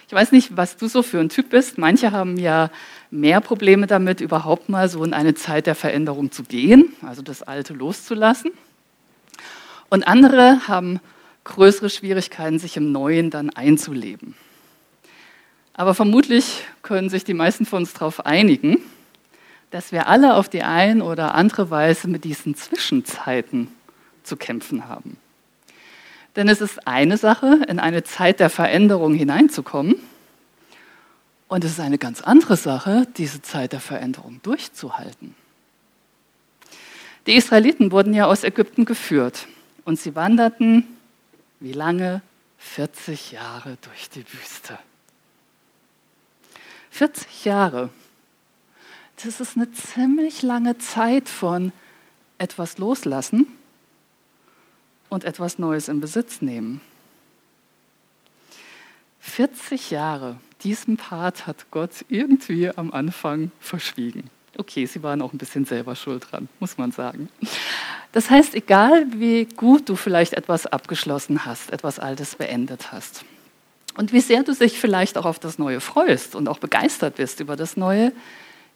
Ich 0.06 0.12
weiß 0.12 0.32
nicht, 0.32 0.56
was 0.56 0.76
du 0.76 0.86
so 0.86 1.02
für 1.02 1.18
ein 1.18 1.28
Typ 1.28 1.50
bist. 1.50 1.78
Manche 1.78 2.12
haben 2.12 2.36
ja 2.36 2.70
mehr 3.10 3.40
Probleme 3.40 3.86
damit, 3.86 4.20
überhaupt 4.20 4.68
mal 4.68 4.88
so 4.88 5.02
in 5.04 5.14
eine 5.14 5.34
Zeit 5.34 5.66
der 5.66 5.74
Veränderung 5.74 6.30
zu 6.30 6.44
gehen, 6.44 6.92
also 7.02 7.22
das 7.22 7.42
Alte 7.42 7.74
loszulassen. 7.74 8.52
Und 9.90 10.06
andere 10.06 10.68
haben 10.68 11.00
größere 11.44 11.90
Schwierigkeiten, 11.90 12.58
sich 12.58 12.76
im 12.76 12.92
Neuen 12.92 13.30
dann 13.30 13.50
einzuleben. 13.50 14.34
Aber 15.74 15.94
vermutlich 15.94 16.64
können 16.82 17.08
sich 17.08 17.24
die 17.24 17.34
meisten 17.34 17.66
von 17.66 17.80
uns 17.82 17.92
darauf 17.92 18.24
einigen, 18.24 18.78
dass 19.70 19.90
wir 19.90 20.06
alle 20.06 20.34
auf 20.34 20.48
die 20.48 20.62
eine 20.62 21.02
oder 21.02 21.34
andere 21.34 21.70
Weise 21.70 22.08
mit 22.08 22.24
diesen 22.24 22.54
Zwischenzeiten 22.54 23.68
zu 24.22 24.36
kämpfen 24.36 24.88
haben. 24.88 25.16
Denn 26.36 26.48
es 26.48 26.60
ist 26.60 26.86
eine 26.86 27.16
Sache, 27.16 27.60
in 27.68 27.78
eine 27.78 28.02
Zeit 28.02 28.40
der 28.40 28.50
Veränderung 28.50 29.14
hineinzukommen. 29.14 29.96
Und 31.46 31.64
es 31.64 31.72
ist 31.72 31.80
eine 31.80 31.98
ganz 31.98 32.20
andere 32.20 32.56
Sache, 32.56 33.06
diese 33.16 33.42
Zeit 33.42 33.72
der 33.72 33.80
Veränderung 33.80 34.40
durchzuhalten. 34.42 35.34
Die 37.26 37.34
Israeliten 37.34 37.92
wurden 37.92 38.12
ja 38.12 38.26
aus 38.26 38.44
Ägypten 38.44 38.84
geführt 38.84 39.46
und 39.84 39.98
sie 39.98 40.14
wanderten, 40.14 40.86
wie 41.60 41.72
lange? 41.72 42.22
40 42.58 43.32
Jahre 43.32 43.76
durch 43.82 44.08
die 44.10 44.24
Wüste. 44.32 44.78
40 46.90 47.44
Jahre. 47.44 47.90
Das 49.22 49.40
ist 49.40 49.56
eine 49.56 49.70
ziemlich 49.72 50.42
lange 50.42 50.78
Zeit 50.78 51.28
von 51.28 51.72
etwas 52.38 52.78
loslassen 52.78 53.46
und 55.08 55.24
etwas 55.24 55.58
Neues 55.58 55.88
in 55.88 56.00
Besitz 56.00 56.42
nehmen. 56.42 56.80
40 59.20 59.90
Jahre, 59.90 60.36
diesen 60.62 60.96
Part 60.96 61.46
hat 61.46 61.70
Gott 61.70 62.04
irgendwie 62.08 62.70
am 62.70 62.92
Anfang 62.92 63.50
verschwiegen. 63.60 64.30
Okay, 64.56 64.86
sie 64.86 65.02
waren 65.02 65.22
auch 65.22 65.32
ein 65.32 65.38
bisschen 65.38 65.64
selber 65.64 65.96
schuld 65.96 66.26
dran, 66.30 66.48
muss 66.60 66.78
man 66.78 66.92
sagen. 66.92 67.28
Das 68.12 68.30
heißt, 68.30 68.54
egal 68.54 69.06
wie 69.14 69.46
gut 69.46 69.88
du 69.88 69.96
vielleicht 69.96 70.34
etwas 70.34 70.66
abgeschlossen 70.66 71.44
hast, 71.44 71.70
etwas 71.70 71.98
Altes 71.98 72.36
beendet 72.36 72.92
hast 72.92 73.24
und 73.96 74.12
wie 74.12 74.20
sehr 74.20 74.42
du 74.42 74.52
dich 74.54 74.78
vielleicht 74.78 75.16
auch 75.18 75.24
auf 75.24 75.38
das 75.38 75.58
Neue 75.58 75.80
freust 75.80 76.34
und 76.34 76.48
auch 76.48 76.58
begeistert 76.58 77.16
bist 77.16 77.40
über 77.40 77.56
das 77.56 77.76
Neue, 77.76 78.12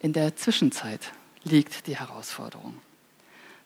in 0.00 0.12
der 0.12 0.36
Zwischenzeit 0.36 1.12
liegt 1.44 1.86
die 1.86 1.96
Herausforderung. 1.96 2.74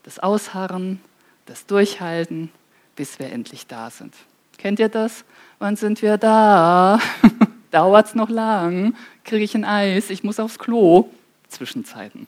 Das 0.03 0.19
Ausharren, 0.19 1.01
das 1.47 1.67
Durchhalten, 1.67 2.51
bis 2.97 3.19
wir 3.19 3.31
endlich 3.33 3.67
da 3.67 3.91
sind. 3.91 4.15
Kennt 4.59 4.79
ihr 4.79 4.89
das? 4.89 5.25
Wann 5.59 5.77
sind 5.77 6.03
wir 6.03 6.19
da? 6.19 7.01
Dauert 7.71 8.07
es 8.07 8.15
noch 8.15 8.29
lang? 8.29 8.95
Kriege 9.25 9.45
ich 9.45 9.55
ein 9.55 9.65
Eis? 9.65 10.11
Ich 10.11 10.23
muss 10.25 10.39
aufs 10.39 10.59
Klo. 10.59 11.09
Zwischenzeiten. 11.49 12.27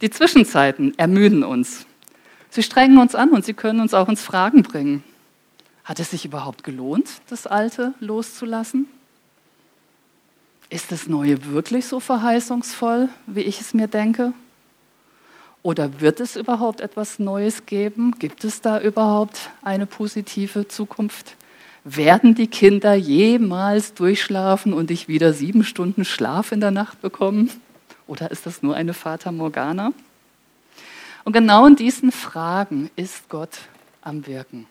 Die 0.00 0.10
Zwischenzeiten 0.10 0.96
ermüden 0.98 1.42
uns. 1.42 1.86
Sie 2.50 2.62
strengen 2.62 2.98
uns 2.98 3.14
an 3.14 3.30
und 3.30 3.44
sie 3.44 3.54
können 3.54 3.80
uns 3.80 3.94
auch 3.94 4.08
ins 4.08 4.22
Fragen 4.22 4.62
bringen. 4.62 5.02
Hat 5.84 6.00
es 6.00 6.10
sich 6.10 6.24
überhaupt 6.24 6.64
gelohnt, 6.64 7.08
das 7.28 7.46
Alte 7.46 7.94
loszulassen? 8.00 8.86
Ist 10.70 10.92
das 10.92 11.06
Neue 11.06 11.46
wirklich 11.46 11.86
so 11.86 11.98
verheißungsvoll, 11.98 13.08
wie 13.26 13.40
ich 13.40 13.60
es 13.60 13.74
mir 13.74 13.88
denke? 13.88 14.32
Oder 15.68 16.00
wird 16.00 16.18
es 16.20 16.34
überhaupt 16.34 16.80
etwas 16.80 17.18
Neues 17.18 17.66
geben? 17.66 18.14
Gibt 18.18 18.42
es 18.42 18.62
da 18.62 18.80
überhaupt 18.80 19.50
eine 19.60 19.84
positive 19.84 20.66
Zukunft? 20.66 21.36
Werden 21.84 22.34
die 22.34 22.46
Kinder 22.46 22.94
jemals 22.94 23.92
durchschlafen 23.92 24.72
und 24.72 24.90
ich 24.90 25.08
wieder 25.08 25.34
sieben 25.34 25.64
Stunden 25.64 26.06
Schlaf 26.06 26.52
in 26.52 26.60
der 26.60 26.70
Nacht 26.70 27.02
bekommen? 27.02 27.50
Oder 28.06 28.30
ist 28.30 28.46
das 28.46 28.62
nur 28.62 28.76
eine 28.76 28.94
Fata 28.94 29.30
Morgana? 29.30 29.92
Und 31.24 31.34
genau 31.34 31.66
in 31.66 31.76
diesen 31.76 32.12
Fragen 32.12 32.88
ist 32.96 33.28
Gott 33.28 33.58
am 34.00 34.26
Wirken. 34.26 34.66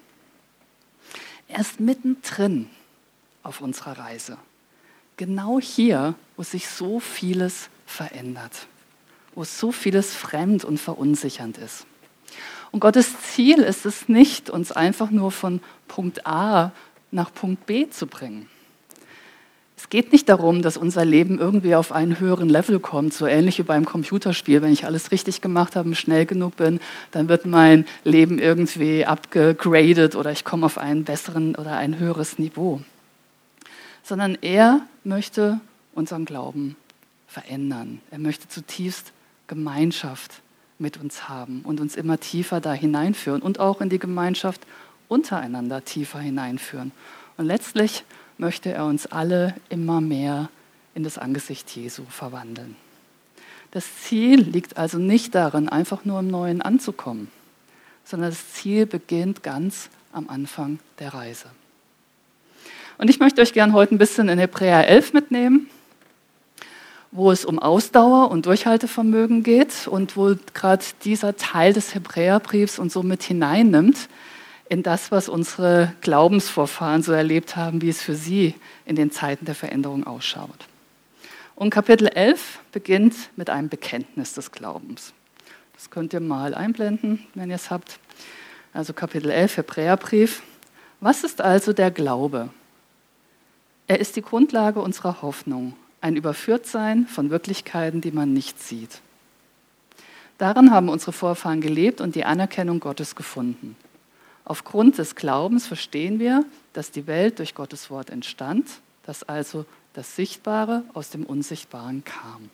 Er 1.47 1.59
ist 1.59 1.79
mittendrin 1.79 2.71
auf 3.43 3.61
unserer 3.61 3.99
Reise. 3.99 4.39
Genau 5.15 5.59
hier, 5.59 6.15
wo 6.37 6.41
sich 6.41 6.67
so 6.67 6.99
vieles 6.99 7.69
verändert, 7.85 8.65
wo 9.37 9.43
so 9.43 9.71
vieles 9.71 10.15
fremd 10.15 10.65
und 10.65 10.79
verunsichernd 10.79 11.59
ist. 11.59 11.85
Und 12.71 12.79
Gottes 12.79 13.21
Ziel 13.21 13.59
ist 13.59 13.85
es 13.85 14.09
nicht, 14.09 14.49
uns 14.49 14.71
einfach 14.71 15.11
nur 15.11 15.31
von 15.31 15.61
Punkt 15.87 16.25
A 16.25 16.71
nach 17.11 17.31
Punkt 17.31 17.67
B 17.67 17.87
zu 17.87 18.07
bringen. 18.07 18.49
Es 19.77 19.89
geht 19.89 20.11
nicht 20.11 20.27
darum, 20.27 20.63
dass 20.63 20.75
unser 20.75 21.05
Leben 21.05 21.37
irgendwie 21.37 21.75
auf 21.75 21.91
einen 21.91 22.19
höheren 22.19 22.49
Level 22.49 22.79
kommt, 22.79 23.13
so 23.13 23.27
ähnlich 23.27 23.59
wie 23.59 23.63
beim 23.63 23.85
Computerspiel. 23.85 24.63
Wenn 24.63 24.73
ich 24.73 24.85
alles 24.85 25.11
richtig 25.11 25.39
gemacht 25.39 25.75
habe 25.75 25.89
und 25.89 25.95
schnell 25.95 26.25
genug 26.25 26.55
bin, 26.55 26.79
dann 27.11 27.29
wird 27.29 27.45
mein 27.45 27.85
Leben 28.03 28.39
irgendwie 28.39 29.05
abgegradet 29.05 30.15
oder 30.15 30.31
ich 30.31 30.45
komme 30.45 30.65
auf 30.65 30.79
einen 30.79 31.03
besseren 31.03 31.55
oder 31.55 31.77
ein 31.77 31.99
höheres 31.99 32.39
Niveau. 32.39 32.81
Sondern 34.01 34.35
er 34.41 34.81
möchte 35.03 35.59
unseren 35.93 36.25
Glauben 36.25 36.75
verändern. 37.27 38.01
Er 38.09 38.17
möchte 38.17 38.49
zutiefst 38.49 39.13
Gemeinschaft 39.47 40.41
mit 40.79 40.97
uns 40.97 41.27
haben 41.27 41.61
und 41.63 41.79
uns 41.79 41.95
immer 41.95 42.19
tiefer 42.19 42.61
da 42.61 42.73
hineinführen 42.73 43.41
und 43.41 43.59
auch 43.59 43.81
in 43.81 43.89
die 43.89 43.99
Gemeinschaft 43.99 44.61
untereinander 45.07 45.83
tiefer 45.83 46.19
hineinführen. 46.19 46.91
Und 47.37 47.45
letztlich 47.45 48.03
möchte 48.37 48.71
er 48.71 48.85
uns 48.85 49.07
alle 49.07 49.55
immer 49.69 50.01
mehr 50.01 50.49
in 50.93 51.03
das 51.03 51.17
Angesicht 51.17 51.69
Jesu 51.75 52.03
verwandeln. 52.09 52.75
Das 53.71 53.85
Ziel 54.03 54.41
liegt 54.41 54.77
also 54.77 54.97
nicht 54.97 55.35
darin, 55.35 55.69
einfach 55.69 56.05
nur 56.05 56.19
im 56.19 56.27
Neuen 56.27 56.61
anzukommen, 56.61 57.29
sondern 58.05 58.29
das 58.29 58.53
Ziel 58.53 58.85
beginnt 58.85 59.43
ganz 59.43 59.89
am 60.11 60.29
Anfang 60.29 60.79
der 60.99 61.13
Reise. 61.13 61.47
Und 62.97 63.09
ich 63.09 63.19
möchte 63.19 63.41
euch 63.41 63.53
gern 63.53 63.73
heute 63.73 63.93
ein 63.93 63.99
bisschen 63.99 64.29
in 64.29 64.39
Hebräer 64.39 64.87
11 64.87 65.13
mitnehmen, 65.13 65.69
wo 67.11 67.31
es 67.31 67.45
um 67.45 67.59
Ausdauer 67.59 68.31
und 68.31 68.45
Durchhaltevermögen 68.45 69.43
geht 69.43 69.87
und 69.87 70.17
wo 70.17 70.35
gerade 70.53 70.83
dieser 71.03 71.35
Teil 71.37 71.73
des 71.73 71.95
Hebräerbriefs 71.95 72.79
uns 72.79 72.93
so 72.93 73.03
mit 73.03 73.23
hineinnimmt 73.23 74.09
in 74.69 74.83
das, 74.83 75.11
was 75.11 75.29
unsere 75.29 75.93
Glaubensvorfahren 76.01 77.01
so 77.01 77.13
erlebt 77.13 77.55
haben, 77.55 77.81
wie 77.81 77.89
es 77.89 78.01
für 78.01 78.15
sie 78.15 78.55
in 78.85 78.95
den 78.95 79.11
Zeiten 79.11 79.45
der 79.45 79.55
Veränderung 79.55 80.05
ausschaut. 80.05 80.67
Und 81.55 81.69
Kapitel 81.69 82.07
11 82.07 82.59
beginnt 82.71 83.15
mit 83.35 83.49
einem 83.49 83.69
Bekenntnis 83.69 84.33
des 84.33 84.51
Glaubens. 84.51 85.13
Das 85.73 85.89
könnt 85.89 86.13
ihr 86.13 86.19
mal 86.19 86.53
einblenden, 86.53 87.25
wenn 87.33 87.49
ihr 87.49 87.55
es 87.55 87.71
habt. 87.71 87.99
Also 88.73 88.93
Kapitel 88.93 89.31
11, 89.31 89.57
Hebräerbrief. 89.57 90.43
Was 90.99 91.23
ist 91.23 91.41
also 91.41 91.73
der 91.73 91.91
Glaube? 91.91 92.49
Er 93.87 93.99
ist 93.99 94.15
die 94.15 94.21
Grundlage 94.21 94.81
unserer 94.81 95.21
Hoffnung, 95.21 95.73
ein 96.01 96.15
Überführtsein 96.15 97.07
von 97.07 97.29
Wirklichkeiten, 97.29 98.01
die 98.01 98.11
man 98.11 98.33
nicht 98.33 98.61
sieht. 98.61 99.01
Darin 100.37 100.71
haben 100.71 100.89
unsere 100.89 101.13
Vorfahren 101.13 101.61
gelebt 101.61 101.99
und 101.99 102.15
die 102.15 102.25
Anerkennung 102.25 102.79
Gottes 102.79 103.15
gefunden. 103.15 103.75
Aufgrund 104.45 104.97
des 104.97 105.15
Glaubens 105.15 105.67
verstehen 105.67 106.19
wir, 106.19 106.45
dass 106.73 106.91
die 106.91 107.07
Welt 107.07 107.39
durch 107.39 107.55
Gottes 107.55 107.89
Wort 107.89 108.09
entstand, 108.09 108.67
dass 109.03 109.23
also 109.23 109.65
das 109.93 110.15
Sichtbare 110.15 110.83
aus 110.93 111.09
dem 111.09 111.25
Unsichtbaren 111.25 112.03
kam. 112.03 112.49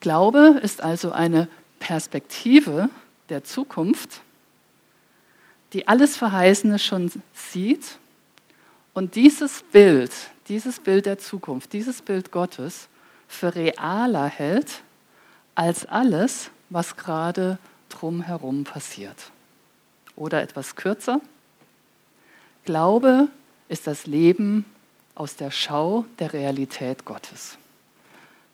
Glaube 0.00 0.60
ist 0.62 0.82
also 0.82 1.12
eine 1.12 1.48
Perspektive 1.78 2.90
der 3.30 3.44
Zukunft, 3.44 4.20
die 5.72 5.88
alles 5.88 6.16
Verheißene 6.16 6.78
schon 6.78 7.10
sieht 7.32 7.98
und 8.94 9.14
dieses 9.14 9.62
Bild, 9.72 10.12
dieses 10.48 10.80
Bild 10.80 11.06
der 11.06 11.18
Zukunft, 11.18 11.72
dieses 11.72 12.02
Bild 12.02 12.30
Gottes 12.30 12.88
für 13.28 13.54
realer 13.54 14.26
hält 14.26 14.82
als 15.54 15.86
alles, 15.86 16.50
was 16.70 16.96
gerade 16.96 17.58
drumherum 17.88 18.64
passiert. 18.64 19.30
Oder 20.16 20.42
etwas 20.42 20.76
kürzer. 20.76 21.20
Glaube 22.64 23.28
ist 23.68 23.86
das 23.86 24.06
Leben 24.06 24.64
aus 25.14 25.36
der 25.36 25.50
Schau 25.50 26.04
der 26.18 26.32
Realität 26.32 27.04
Gottes. 27.04 27.58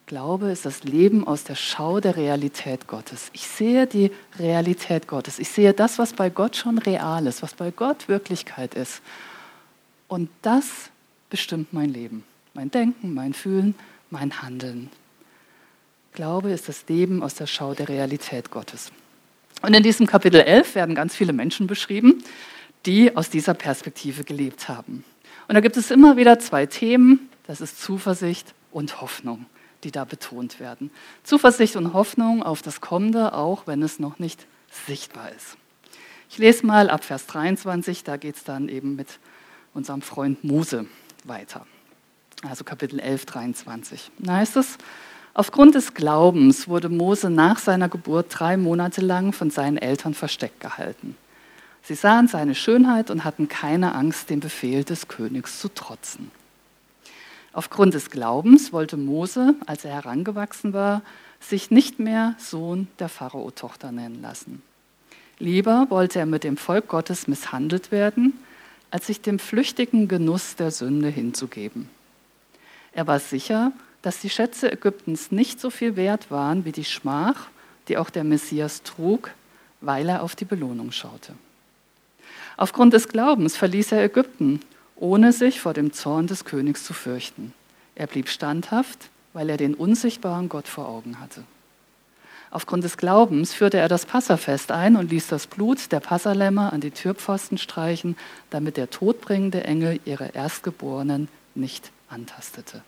Glaube 0.07 0.51
ist 0.51 0.65
das 0.65 0.85
Leben 0.85 1.27
aus 1.27 1.45
der 1.45 1.55
Schau 1.55 2.01
der 2.01 2.17
Realität 2.17 2.87
Gottes. 2.87 3.29
Ich 3.35 3.47
sehe 3.47 3.87
die 3.87 4.11
Realität 4.39 5.07
Gottes. 5.07 5.39
Ich 5.39 5.51
sehe 5.51 5.75
das, 5.75 5.99
was 5.99 6.15
bei 6.15 6.31
Gott 6.31 6.57
schon 6.57 6.79
real 6.79 7.27
ist, 7.27 7.43
was 7.43 7.53
bei 7.53 7.71
Gott 7.71 8.09
Wirklichkeit 8.09 8.75
ist. 8.75 9.03
Und 10.09 10.31
das 10.43 10.91
bestimmt 11.31 11.73
mein 11.73 11.91
Leben, 11.91 12.25
mein 12.55 12.71
Denken, 12.71 13.15
mein 13.15 13.35
Fühlen, 13.35 13.75
mein 14.11 14.43
Handeln. 14.43 14.91
Glaube 16.13 16.51
ist 16.51 16.69
das 16.69 16.89
Leben 16.89 17.23
aus 17.23 17.35
der 17.35 17.47
Schau 17.47 17.75
der 17.75 17.89
Realität 17.89 18.51
Gottes. 18.51 18.91
Und 19.63 19.75
in 19.75 19.83
diesem 19.83 20.07
Kapitel 20.07 20.41
11 20.41 20.75
werden 20.75 20.95
ganz 20.95 21.15
viele 21.15 21.33
Menschen 21.33 21.67
beschrieben, 21.67 22.23
die 22.87 23.17
aus 23.17 23.29
dieser 23.29 23.55
Perspektive 23.55 24.25
gelebt 24.25 24.69
haben. 24.69 25.05
Und 25.47 25.55
da 25.55 25.61
gibt 25.61 25.77
es 25.77 25.91
immer 25.91 26.17
wieder 26.17 26.39
zwei 26.39 26.67
Themen, 26.67 27.29
das 27.47 27.61
ist 27.61 27.81
Zuversicht 27.81 28.55
und 28.71 29.01
Hoffnung, 29.01 29.47
die 29.85 29.91
da 29.91 30.05
betont 30.05 30.61
werden. 30.61 30.91
Zuversicht 31.23 31.77
und 31.77 31.93
Hoffnung 31.93 32.43
auf 32.43 32.63
das 32.63 32.81
Kommende, 32.81 33.35
auch 33.35 33.67
wenn 33.67 33.83
es 33.83 33.99
noch 33.99 34.19
nicht 34.19 34.47
sichtbar 34.87 35.31
ist. 35.37 35.57
Ich 36.31 36.39
lese 36.39 36.67
mal 36.67 36.91
ab 36.91 37.05
Vers 37.05 37.27
23, 37.27 38.05
da 38.05 38.17
geht 38.17 38.37
es 38.37 38.45
dann 38.45 38.69
eben 38.69 38.97
mit 38.97 39.19
unserem 39.79 40.03
Freund 40.03 40.45
Mose 40.45 40.87
weiter. 41.25 41.67
Also 42.47 42.65
Kapitel 42.65 43.01
11, 43.01 43.25
23. 43.25 44.11
Da 44.19 44.37
heißt 44.37 44.57
es, 44.57 44.79
Aufgrund 45.39 45.77
des 45.77 45.95
Glaubens 45.95 46.67
wurde 46.67 46.89
Mose 46.89 47.31
nach 47.31 47.59
seiner 47.59 47.89
Geburt 47.89 48.27
drei 48.31 48.57
Monate 48.57 49.01
lang 49.01 49.33
von 49.33 49.51
seinen 49.51 49.77
Eltern 49.77 50.13
versteckt 50.13 50.59
gehalten. 50.59 51.17
Sie 51.85 51.95
sahen 51.95 52.27
seine 52.27 52.57
Schönheit 52.57 53.09
und 53.09 53.23
hatten 53.23 53.47
keine 53.47 53.95
Angst, 53.95 54.31
dem 54.31 54.41
Befehl 54.41 54.83
des 54.83 55.07
Königs 55.07 55.61
zu 55.61 55.69
trotzen. 55.73 56.33
Aufgrund 57.53 57.95
des 57.95 58.11
Glaubens 58.11 58.73
wollte 58.73 58.97
Mose, 58.97 59.55
als 59.65 59.85
er 59.85 59.93
herangewachsen 59.93 60.73
war, 60.73 61.03
sich 61.39 61.71
nicht 61.71 62.01
mehr 62.01 62.35
Sohn 62.39 62.89
der 62.99 63.09
Pharao-Tochter 63.09 63.93
nennen 63.93 64.21
lassen. 64.21 64.61
Lieber 65.39 65.87
wollte 65.89 66.19
er 66.19 66.27
mit 66.27 66.43
dem 66.43 66.57
Volk 66.57 66.89
Gottes 66.89 67.29
misshandelt 67.29 67.93
werden, 67.93 68.33
als 68.91 69.07
sich 69.07 69.21
dem 69.21 69.39
flüchtigen 69.39 70.09
Genuss 70.09 70.57
der 70.57 70.71
Sünde 70.71 71.09
hinzugeben. 71.09 71.89
Er 72.93 73.07
war 73.07 73.21
sicher, 73.21 73.73
dass 74.03 74.21
die 74.21 74.31
Schätze 74.31 74.73
Ägyptens 74.73 75.31
nicht 75.31 75.61
so 75.61 75.71
viel 75.71 75.97
wert 75.97 76.31
waren 76.31 76.65
wie 76.65 76.73
die 76.73 76.85
Schmach, 76.85 77.49
die 77.89 77.99
auch 77.99 78.11
der 78.11 78.25
Messias 78.25 78.83
trug, 78.83 79.31
weil 79.81 80.09
er 80.09 80.23
auf 80.23 80.35
die 80.37 80.45
Belohnung 80.45 80.93
schaute. 80.93 81.35
Aufgrund 82.57 82.93
des 82.93 83.09
Glaubens 83.09 83.57
verließ 83.57 83.93
er 83.93 84.03
Ägypten, 84.03 84.61
ohne 84.97 85.33
sich 85.33 85.61
vor 85.61 85.75
dem 85.75 85.93
Zorn 85.93 86.27
des 86.27 86.45
Königs 86.45 86.85
zu 86.85 86.93
fürchten. 86.93 87.53
Er 87.95 88.07
blieb 88.07 88.29
standhaft, 88.29 89.11
weil 89.33 89.51
er 89.51 89.57
den 89.57 89.75
unsichtbaren 89.75 90.49
Gott 90.49 90.67
vor 90.67 90.89
Augen 90.89 91.21
hatte. 91.21 91.45
Aufgrund 92.51 92.83
des 92.85 92.97
Glaubens 92.97 93.53
führte 93.53 93.77
er 93.77 93.89
das 93.89 94.07
Passafest 94.07 94.73
ein 94.73 94.97
und 94.97 95.11
ließ 95.11 95.29
das 95.29 95.47
Blut 95.47 95.93
der 95.93 96.01
Passalämmer 96.01 96.73
an 96.73 96.81
die 96.81 96.91
Türpfosten 96.91 97.59
streichen, 97.59 98.17
damit 98.51 98.77
der 98.77 98.91
todbringende 98.91 99.65
Engel 99.65 100.01
ihre 100.05 100.29
Erstgeborenen 100.35 101.29
nicht 101.55 101.91
antastete. 102.09 102.83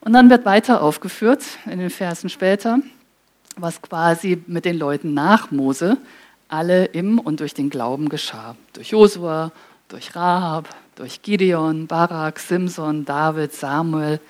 Und 0.00 0.14
dann 0.14 0.30
wird 0.30 0.46
weiter 0.46 0.82
aufgeführt 0.82 1.42
in 1.66 1.78
den 1.78 1.90
Versen 1.90 2.30
später, 2.30 2.78
was 3.56 3.82
quasi 3.82 4.42
mit 4.46 4.64
den 4.64 4.78
Leuten 4.78 5.12
nach 5.12 5.50
Mose 5.50 5.98
alle 6.48 6.86
im 6.86 7.18
und 7.18 7.40
durch 7.40 7.52
den 7.52 7.68
Glauben 7.68 8.08
geschah. 8.08 8.56
Durch 8.72 8.88
Josua, 8.88 9.52
durch 9.88 10.16
Rahab, 10.16 10.68
durch 10.96 11.22
Gideon, 11.22 11.86
Barak, 11.86 12.38
Simson, 12.40 13.04
David, 13.04 13.52
Samuel. 13.52 14.20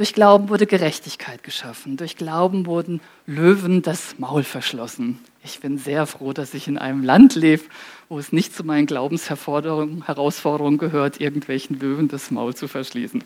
Durch 0.00 0.14
Glauben 0.14 0.48
wurde 0.48 0.64
Gerechtigkeit 0.66 1.42
geschaffen. 1.42 1.98
Durch 1.98 2.16
Glauben 2.16 2.64
wurden 2.64 3.02
Löwen 3.26 3.82
das 3.82 4.14
Maul 4.18 4.44
verschlossen. 4.44 5.18
Ich 5.44 5.60
bin 5.60 5.76
sehr 5.76 6.06
froh, 6.06 6.32
dass 6.32 6.54
ich 6.54 6.68
in 6.68 6.78
einem 6.78 7.04
Land 7.04 7.34
lebe, 7.34 7.64
wo 8.08 8.18
es 8.18 8.32
nicht 8.32 8.56
zu 8.56 8.64
meinen 8.64 8.86
Glaubensherausforderungen 8.86 10.78
gehört, 10.78 11.20
irgendwelchen 11.20 11.78
Löwen 11.78 12.08
das 12.08 12.30
Maul 12.30 12.54
zu 12.54 12.66
verschließen. 12.66 13.22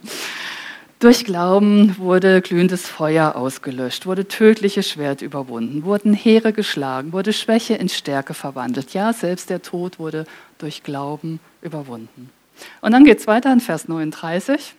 Durch 0.98 1.24
Glauben 1.24 1.96
wurde 1.98 2.42
glühendes 2.42 2.88
Feuer 2.88 3.36
ausgelöscht, 3.36 4.06
wurde 4.06 4.26
tödliches 4.26 4.90
Schwert 4.90 5.22
überwunden, 5.22 5.84
wurden 5.84 6.12
Heere 6.12 6.52
geschlagen, 6.52 7.12
wurde 7.12 7.32
Schwäche 7.32 7.74
in 7.74 7.88
Stärke 7.88 8.34
verwandelt. 8.34 8.94
Ja, 8.94 9.12
selbst 9.12 9.48
der 9.48 9.62
Tod 9.62 10.00
wurde 10.00 10.24
durch 10.58 10.82
Glauben 10.82 11.38
überwunden. 11.62 12.30
Und 12.80 12.90
dann 12.90 13.04
geht 13.04 13.20
es 13.20 13.28
weiter 13.28 13.52
in 13.52 13.60
Vers 13.60 13.86
39. 13.86 14.74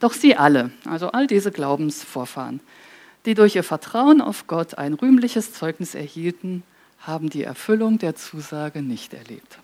Doch 0.00 0.12
sie 0.12 0.36
alle, 0.36 0.70
also 0.84 1.08
all 1.08 1.26
diese 1.26 1.50
Glaubensvorfahren, 1.50 2.60
die 3.24 3.34
durch 3.34 3.56
ihr 3.56 3.64
Vertrauen 3.64 4.20
auf 4.20 4.46
Gott 4.46 4.78
ein 4.78 4.94
rühmliches 4.94 5.52
Zeugnis 5.52 5.94
erhielten, 5.94 6.62
haben 7.00 7.30
die 7.30 7.42
Erfüllung 7.42 7.98
der 7.98 8.14
Zusage 8.14 8.82
nicht 8.82 9.14
erlebt. 9.14 9.58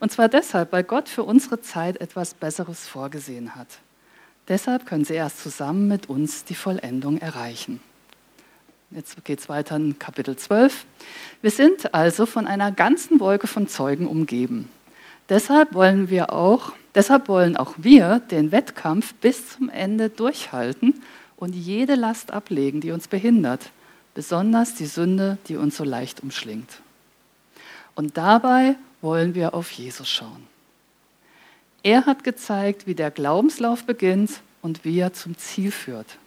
Und 0.00 0.12
zwar 0.12 0.28
deshalb, 0.28 0.72
weil 0.72 0.84
Gott 0.84 1.08
für 1.08 1.24
unsere 1.24 1.60
Zeit 1.60 2.00
etwas 2.00 2.34
Besseres 2.34 2.86
vorgesehen 2.86 3.56
hat. 3.56 3.66
Deshalb 4.46 4.86
können 4.86 5.04
sie 5.04 5.14
erst 5.14 5.42
zusammen 5.42 5.88
mit 5.88 6.08
uns 6.08 6.44
die 6.44 6.54
Vollendung 6.54 7.18
erreichen. 7.18 7.80
Jetzt 8.90 9.22
geht 9.24 9.40
es 9.40 9.48
weiter 9.50 9.76
in 9.76 9.98
Kapitel 9.98 10.36
12. 10.36 10.86
Wir 11.42 11.50
sind 11.50 11.92
also 11.92 12.24
von 12.24 12.46
einer 12.46 12.72
ganzen 12.72 13.20
Wolke 13.20 13.46
von 13.46 13.68
Zeugen 13.68 14.06
umgeben. 14.06 14.70
Deshalb 15.28 15.74
wollen 15.74 16.08
wir 16.08 16.32
auch, 16.32 16.72
deshalb 16.98 17.28
wollen 17.28 17.56
auch 17.56 17.74
wir 17.76 18.18
den 18.18 18.50
Wettkampf 18.50 19.14
bis 19.14 19.50
zum 19.50 19.68
Ende 19.68 20.10
durchhalten 20.10 21.00
und 21.36 21.54
jede 21.54 21.94
Last 21.94 22.32
ablegen, 22.32 22.80
die 22.80 22.90
uns 22.90 23.06
behindert, 23.06 23.70
besonders 24.14 24.74
die 24.74 24.86
Sünde, 24.86 25.38
die 25.46 25.56
uns 25.56 25.76
so 25.76 25.84
leicht 25.84 26.24
umschlingt. 26.24 26.80
Und 27.94 28.16
dabei 28.16 28.74
wollen 29.00 29.36
wir 29.36 29.54
auf 29.54 29.70
Jesus 29.70 30.08
schauen. 30.08 30.48
Er 31.84 32.04
hat 32.04 32.24
gezeigt, 32.24 32.88
wie 32.88 32.96
der 32.96 33.12
Glaubenslauf 33.12 33.84
beginnt 33.84 34.40
und 34.60 34.84
wie 34.84 34.98
er 34.98 35.12
zum 35.12 35.38
Ziel 35.38 35.70
führt. 35.70 36.18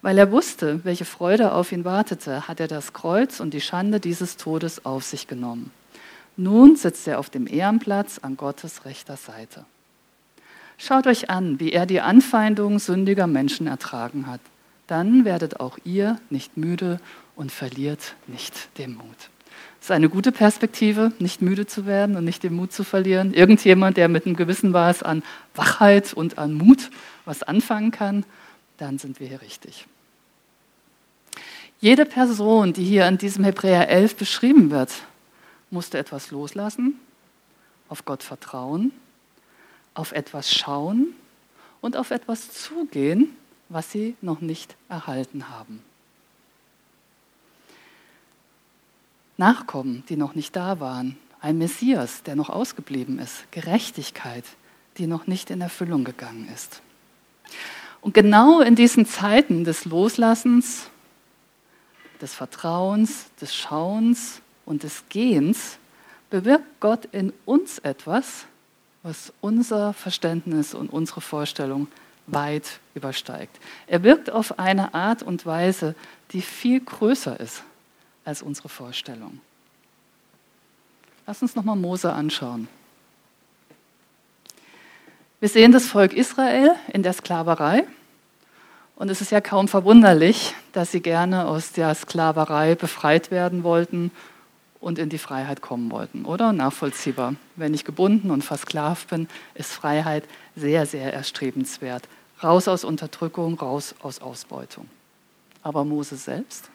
Weil 0.00 0.16
er 0.16 0.32
wusste, 0.32 0.82
welche 0.84 1.04
Freude 1.04 1.52
auf 1.52 1.70
ihn 1.70 1.84
wartete, 1.84 2.48
hat 2.48 2.60
er 2.60 2.68
das 2.68 2.94
Kreuz 2.94 3.40
und 3.40 3.52
die 3.52 3.60
Schande 3.60 4.00
dieses 4.00 4.38
Todes 4.38 4.86
auf 4.86 5.04
sich 5.04 5.28
genommen. 5.28 5.70
Nun 6.38 6.76
sitzt 6.76 7.06
er 7.06 7.18
auf 7.18 7.28
dem 7.28 7.46
Ehrenplatz 7.46 8.18
an 8.22 8.38
Gottes 8.38 8.86
rechter 8.86 9.18
Seite. 9.18 9.66
Schaut 10.84 11.06
euch 11.06 11.30
an, 11.30 11.60
wie 11.60 11.70
er 11.70 11.86
die 11.86 12.00
Anfeindungen 12.00 12.80
sündiger 12.80 13.28
Menschen 13.28 13.68
ertragen 13.68 14.26
hat. 14.26 14.40
Dann 14.88 15.24
werdet 15.24 15.60
auch 15.60 15.78
ihr 15.84 16.18
nicht 16.28 16.56
müde 16.56 16.98
und 17.36 17.52
verliert 17.52 18.16
nicht 18.26 18.76
den 18.78 18.96
Mut. 18.96 19.06
Das 19.78 19.84
ist 19.86 19.90
eine 19.92 20.08
gute 20.08 20.32
Perspektive, 20.32 21.12
nicht 21.20 21.40
müde 21.40 21.68
zu 21.68 21.86
werden 21.86 22.16
und 22.16 22.24
nicht 22.24 22.42
den 22.42 22.54
Mut 22.54 22.72
zu 22.72 22.82
verlieren. 22.82 23.32
Irgendjemand, 23.32 23.96
der 23.96 24.08
mit 24.08 24.26
einem 24.26 24.34
gewissen 24.34 24.72
Maß 24.72 25.04
an 25.04 25.22
Wachheit 25.54 26.14
und 26.14 26.38
an 26.38 26.52
Mut 26.52 26.90
was 27.26 27.44
anfangen 27.44 27.92
kann, 27.92 28.24
dann 28.78 28.98
sind 28.98 29.20
wir 29.20 29.28
hier 29.28 29.40
richtig. 29.40 29.86
Jede 31.80 32.06
Person, 32.06 32.72
die 32.72 32.84
hier 32.84 33.06
in 33.06 33.18
diesem 33.18 33.44
Hebräer 33.44 33.88
11 33.88 34.16
beschrieben 34.16 34.72
wird, 34.72 34.90
musste 35.70 35.96
etwas 35.98 36.32
loslassen, 36.32 36.98
auf 37.88 38.04
Gott 38.04 38.24
vertrauen, 38.24 38.90
auf 39.94 40.12
etwas 40.12 40.52
schauen 40.52 41.14
und 41.80 41.96
auf 41.96 42.10
etwas 42.10 42.50
zugehen, 42.52 43.36
was 43.68 43.90
sie 43.90 44.16
noch 44.20 44.40
nicht 44.40 44.76
erhalten 44.88 45.48
haben. 45.48 45.82
Nachkommen, 49.36 50.04
die 50.08 50.16
noch 50.16 50.34
nicht 50.34 50.54
da 50.56 50.78
waren, 50.78 51.18
ein 51.40 51.58
Messias, 51.58 52.22
der 52.22 52.36
noch 52.36 52.50
ausgeblieben 52.50 53.18
ist, 53.18 53.50
Gerechtigkeit, 53.50 54.44
die 54.98 55.06
noch 55.06 55.26
nicht 55.26 55.50
in 55.50 55.60
Erfüllung 55.60 56.04
gegangen 56.04 56.48
ist. 56.54 56.82
Und 58.00 58.14
genau 58.14 58.60
in 58.60 58.76
diesen 58.76 59.06
Zeiten 59.06 59.64
des 59.64 59.84
Loslassens, 59.84 60.88
des 62.20 62.34
Vertrauens, 62.34 63.26
des 63.40 63.54
Schauens 63.54 64.40
und 64.64 64.84
des 64.84 65.04
Gehens 65.08 65.78
bewirkt 66.30 66.80
Gott 66.80 67.06
in 67.06 67.32
uns 67.44 67.78
etwas, 67.80 68.46
was 69.02 69.32
unser 69.40 69.92
Verständnis 69.92 70.74
und 70.74 70.92
unsere 70.92 71.20
Vorstellung 71.20 71.88
weit 72.26 72.80
übersteigt. 72.94 73.58
Er 73.86 74.02
wirkt 74.02 74.30
auf 74.30 74.58
eine 74.58 74.94
Art 74.94 75.22
und 75.22 75.44
Weise, 75.44 75.94
die 76.30 76.42
viel 76.42 76.80
größer 76.80 77.38
ist 77.40 77.64
als 78.24 78.42
unsere 78.42 78.68
Vorstellung. 78.68 79.40
Lass 81.26 81.42
uns 81.42 81.54
nochmal 81.54 81.76
Mose 81.76 82.12
anschauen. 82.12 82.68
Wir 85.40 85.48
sehen 85.48 85.72
das 85.72 85.86
Volk 85.86 86.12
Israel 86.12 86.76
in 86.92 87.02
der 87.02 87.12
Sklaverei. 87.12 87.84
Und 88.94 89.10
es 89.10 89.20
ist 89.20 89.32
ja 89.32 89.40
kaum 89.40 89.66
verwunderlich, 89.66 90.54
dass 90.72 90.92
sie 90.92 91.00
gerne 91.00 91.46
aus 91.46 91.72
der 91.72 91.92
Sklaverei 91.96 92.76
befreit 92.76 93.32
werden 93.32 93.64
wollten 93.64 94.12
und 94.82 94.98
in 94.98 95.08
die 95.08 95.18
Freiheit 95.18 95.62
kommen 95.62 95.90
wollten, 95.92 96.24
oder? 96.24 96.52
Nachvollziehbar. 96.52 97.36
Wenn 97.54 97.72
ich 97.72 97.84
gebunden 97.84 98.32
und 98.32 98.42
versklavt 98.42 99.08
bin, 99.08 99.28
ist 99.54 99.72
Freiheit 99.72 100.24
sehr, 100.56 100.86
sehr 100.86 101.14
erstrebenswert. 101.14 102.08
Raus 102.42 102.66
aus 102.66 102.82
Unterdrückung, 102.82 103.54
raus 103.54 103.94
aus 104.02 104.20
Ausbeutung. 104.20 104.88
Aber 105.62 105.84
Mose 105.84 106.16
selbst? 106.16 106.68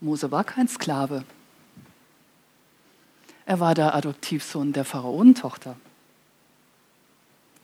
Mose 0.00 0.30
war 0.30 0.44
kein 0.44 0.68
Sklave. 0.68 1.24
Er 3.46 3.58
war 3.58 3.74
der 3.74 3.94
Adoptivsohn 3.94 4.74
der 4.74 4.84
Pharaonentochter. 4.84 5.76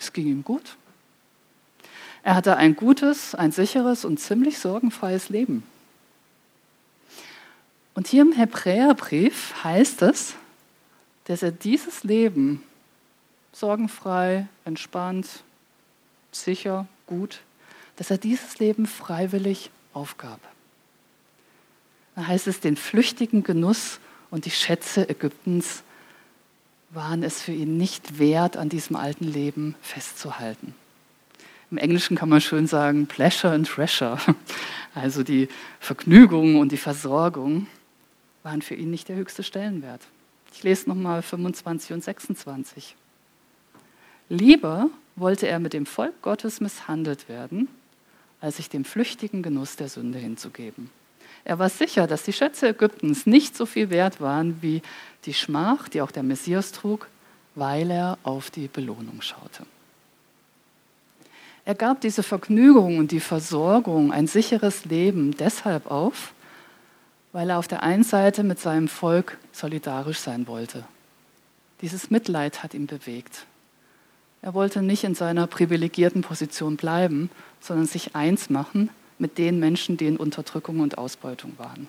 Es 0.01 0.15
ging 0.15 0.27
ihm 0.27 0.45
gut. 0.45 0.77
Er 2.23 2.35
hatte 2.35 2.57
ein 2.57 2.75
gutes, 2.75 3.35
ein 3.35 3.53
sicheres 3.53 4.07
und 4.07 4.19
ziemlich 4.19 4.59
sorgenfreies 4.59 5.29
Leben. 5.29 5.63
Und 7.99 8.07
hier 8.07 8.23
im 8.23 8.31
Hebräerbrief 8.31 9.65
heißt 9.65 10.03
es, 10.03 10.37
dass 11.25 11.43
er 11.43 11.51
dieses 11.51 12.05
Leben 12.05 12.63
sorgenfrei, 13.51 14.47
entspannt, 14.65 15.27
sicher, 16.31 16.87
gut, 17.09 17.41
dass 17.97 18.13
er 18.13 18.19
dieses 18.19 18.61
Leben 18.61 18.87
freiwillig 18.87 19.73
aufgab. 19.95 20.39
Da 22.15 22.29
heißt 22.29 22.47
es, 22.47 22.61
den 22.61 22.77
flüchtigen 22.77 23.43
Genuss 23.43 23.99
und 24.31 24.45
die 24.45 24.53
Schätze 24.53 25.09
Ägyptens 25.09 25.83
waren 26.91 27.25
es 27.25 27.43
für 27.43 27.51
ihn 27.51 27.79
nicht 27.79 28.21
wert, 28.21 28.57
an 28.57 28.69
diesem 28.69 28.95
alten 28.95 29.25
Leben 29.25 29.75
festzuhalten. 29.83 30.73
Im 31.73 31.79
Englischen 31.79 32.17
kann 32.17 32.29
man 32.29 32.43
schön 32.43 32.69
sagen, 32.69 33.09
Pleasure 33.09 33.53
and 33.53 33.67
Treasure, 33.67 34.19
also 34.95 35.25
die 35.25 35.49
Vergnügung 35.81 36.61
und 36.61 36.71
die 36.71 36.77
Versorgung 36.77 37.67
waren 38.43 38.63
für 38.63 38.75
ihn 38.75 38.91
nicht 38.91 39.09
der 39.09 39.17
höchste 39.17 39.43
Stellenwert. 39.43 40.03
Ich 40.53 40.63
lese 40.63 40.89
nochmal 40.89 41.23
25 41.23 41.93
und 41.93 42.05
26. 42.05 42.97
Lieber 44.29 44.91
wollte 45.17 45.49
er 45.49 45.59
mit 45.59 45.73
dem 45.73 45.87
Volk 45.87 46.21
Gottes 46.23 46.61
misshandelt 46.61 47.29
werden, 47.29 47.69
als 48.41 48.57
sich 48.57 48.69
dem 48.69 48.85
flüchtigen 48.85 49.43
Genuss 49.43 49.77
der 49.77 49.89
Sünde 49.89 50.19
hinzugeben. 50.19 50.91
Er 51.45 51.59
war 51.59 51.69
sicher, 51.69 52.07
dass 52.07 52.25
die 52.25 52.33
Schätze 52.33 52.69
Ägyptens 52.69 53.27
nicht 53.27 53.57
so 53.57 53.67
viel 53.67 53.91
wert 53.91 54.21
waren 54.21 54.61
wie 54.61 54.83
die 55.25 55.35
Schmach, 55.35 55.89
die 55.89 56.03
auch 56.03 56.11
der 56.11 56.23
Messias 56.23 56.73
trug, 56.73 57.09
weil 57.55 57.91
er 57.91 58.19
auf 58.23 58.51
die 58.51 58.69
Belohnung 58.69 59.23
schaute. 59.23 59.65
Er 61.65 61.75
gab 61.75 62.01
diese 62.01 62.23
Vergnügung 62.23 62.99
und 62.99 63.13
die 63.13 63.21
Versorgung, 63.21 64.13
ein 64.13 64.27
sicheres 64.27 64.85
Leben 64.85 65.37
deshalb 65.37 65.91
auf, 65.91 66.33
weil 67.33 67.51
er 67.51 67.59
auf 67.59 67.69
der 67.69 67.83
einen 67.83 68.05
Seite 68.05 68.43
mit 68.43 68.59
seinem 68.59 68.89
Volk 68.89 69.39
solidarisch 69.53 70.19
sein 70.19 70.47
wollte. 70.47 70.85
Dieses 71.81 72.11
Mitleid 72.11 72.63
hat 72.63 72.75
ihn 72.75 72.87
bewegt. 72.87 73.47
Er 74.43 74.55
wollte 74.55 74.83
nicht 74.83 75.05
in 75.05 75.15
seiner 75.15 75.47
privilegierten 75.47 76.23
Position 76.23 76.77
bleiben, 76.77 77.31
sondern 77.61 77.87
sich 77.87 78.15
eins 78.15 78.51
machen 78.51 78.91
mit 79.19 79.39
den 79.39 79.59
Menschen, 79.59 79.97
die 79.97 80.07
in 80.07 80.17
Unterdrückung 80.17 80.81
und 80.81 80.99
Ausbeutung 80.99 81.55
waren. 81.59 81.89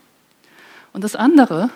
Und 0.93 1.03
das 1.03 1.15
andere, 1.15 1.69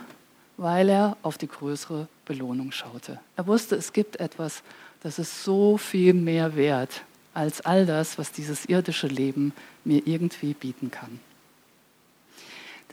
weil 0.58 0.90
er 0.90 1.18
auf 1.22 1.38
die 1.38 1.48
größere 1.48 2.08
Belohnung 2.26 2.72
schaute. 2.72 3.20
Er 3.36 3.48
wusste, 3.48 3.76
es 3.76 3.94
gibt 3.94 4.20
etwas, 4.20 4.64
das 5.02 5.20
ist 5.20 5.44
so 5.44 5.78
viel 5.78 6.14
mehr 6.14 6.56
wert 6.56 7.04
als 7.34 7.62
all 7.62 7.86
das, 7.86 8.18
was 8.18 8.32
dieses 8.32 8.66
irdische 8.66 9.08
Leben 9.08 9.54
mir 9.84 10.06
irgendwie 10.06 10.54
bieten 10.54 10.92
kann. 10.92 11.20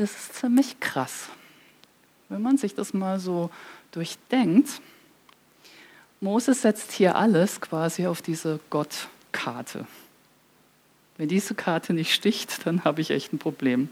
Das 0.00 0.12
ist 0.12 0.34
ziemlich 0.36 0.80
krass. 0.80 1.28
Wenn 2.30 2.40
man 2.40 2.56
sich 2.56 2.74
das 2.74 2.94
mal 2.94 3.20
so 3.20 3.50
durchdenkt, 3.92 4.80
Moses 6.22 6.62
setzt 6.62 6.92
hier 6.92 7.16
alles 7.16 7.60
quasi 7.60 8.06
auf 8.06 8.22
diese 8.22 8.60
Gottkarte. 8.70 9.86
Wenn 11.18 11.28
diese 11.28 11.54
Karte 11.54 11.92
nicht 11.92 12.14
sticht, 12.14 12.66
dann 12.66 12.82
habe 12.82 13.02
ich 13.02 13.10
echt 13.10 13.34
ein 13.34 13.38
Problem. 13.38 13.90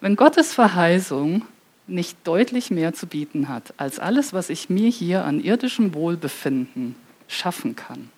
Wenn 0.00 0.16
Gottes 0.16 0.52
Verheißung 0.52 1.42
nicht 1.86 2.18
deutlich 2.24 2.72
mehr 2.72 2.92
zu 2.92 3.06
bieten 3.06 3.48
hat 3.48 3.72
als 3.76 4.00
alles, 4.00 4.32
was 4.32 4.50
ich 4.50 4.68
mir 4.68 4.90
hier 4.90 5.24
an 5.24 5.38
irdischem 5.38 5.94
Wohlbefinden 5.94 6.96
schaffen 7.28 7.76
kann, 7.76 8.10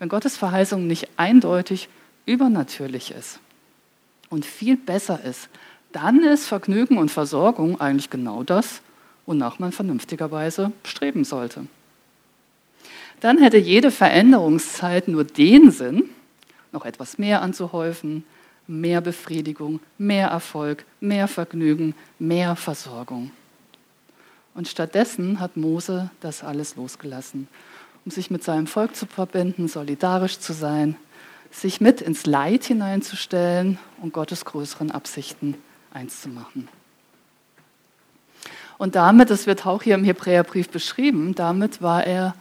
wenn 0.00 0.08
Gottes 0.08 0.36
Verheißung 0.38 0.88
nicht 0.88 1.08
eindeutig 1.18 1.88
übernatürlich 2.26 3.12
ist 3.12 3.38
und 4.28 4.44
viel 4.44 4.76
besser 4.76 5.22
ist, 5.22 5.48
dann 5.92 6.22
ist 6.22 6.46
Vergnügen 6.46 6.98
und 6.98 7.10
Versorgung 7.10 7.80
eigentlich 7.80 8.10
genau 8.10 8.42
das, 8.42 8.82
wonach 9.26 9.58
man 9.58 9.72
vernünftigerweise 9.72 10.72
streben 10.84 11.24
sollte 11.24 11.66
dann 13.22 13.38
hätte 13.38 13.56
jede 13.56 13.92
Veränderungszeit 13.92 15.06
nur 15.06 15.22
den 15.22 15.70
Sinn, 15.70 16.10
noch 16.72 16.84
etwas 16.84 17.18
mehr 17.18 17.40
anzuhäufen, 17.40 18.24
mehr 18.66 19.00
Befriedigung, 19.00 19.78
mehr 19.96 20.26
Erfolg, 20.26 20.84
mehr 20.98 21.28
Vergnügen, 21.28 21.94
mehr 22.18 22.56
Versorgung. 22.56 23.30
Und 24.54 24.66
stattdessen 24.66 25.38
hat 25.38 25.56
Mose 25.56 26.10
das 26.18 26.42
alles 26.42 26.74
losgelassen, 26.74 27.46
um 28.04 28.10
sich 28.10 28.28
mit 28.28 28.42
seinem 28.42 28.66
Volk 28.66 28.96
zu 28.96 29.06
verbinden, 29.06 29.68
solidarisch 29.68 30.40
zu 30.40 30.52
sein, 30.52 30.96
sich 31.52 31.80
mit 31.80 32.00
ins 32.00 32.26
Leid 32.26 32.64
hineinzustellen 32.64 33.78
und 34.02 34.12
Gottes 34.12 34.44
größeren 34.44 34.90
Absichten 34.90 35.54
eins 35.92 36.20
zu 36.20 36.28
machen. 36.28 36.68
Und 38.78 38.94
damit, 38.94 39.30
das 39.30 39.46
wird 39.46 39.66
auch 39.66 39.82
hier 39.82 39.94
im 39.94 40.04
Hebräerbrief 40.04 40.68
beschrieben, 40.68 41.34
damit 41.34 41.82
war 41.82 42.06
er 42.06 42.34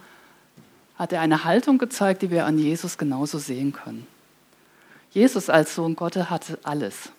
hat 1.01 1.13
er 1.13 1.21
eine 1.21 1.45
Haltung 1.45 1.79
gezeigt, 1.79 2.21
die 2.21 2.29
wir 2.29 2.45
an 2.45 2.59
Jesus 2.59 2.95
genauso 2.95 3.39
sehen 3.39 3.73
können. 3.73 4.05
Jesus 5.09 5.49
als 5.49 5.73
Sohn 5.73 5.95
Gottes 5.95 6.29
hatte 6.29 6.59
alles. 6.61 7.09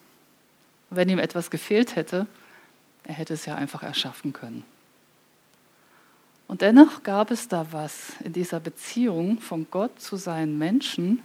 wenn 0.89 1.09
ihm 1.09 1.19
etwas 1.19 1.51
gefehlt 1.51 1.97
hätte, 1.97 2.27
er 3.03 3.15
hätte 3.15 3.35
es 3.35 3.45
ja 3.45 3.57
einfach 3.57 3.83
erschaffen 3.83 4.33
können. 4.33 4.63
Und 6.47 6.61
dennoch 6.61 7.03
gab 7.03 7.31
es 7.31 7.49
da 7.49 7.67
was 7.73 8.13
in 8.23 8.35
dieser 8.35 8.61
Beziehung 8.61 9.41
von 9.41 9.67
Gott 9.71 10.01
zu 10.01 10.17
seinen 10.17 10.59
Menschen, 10.59 11.21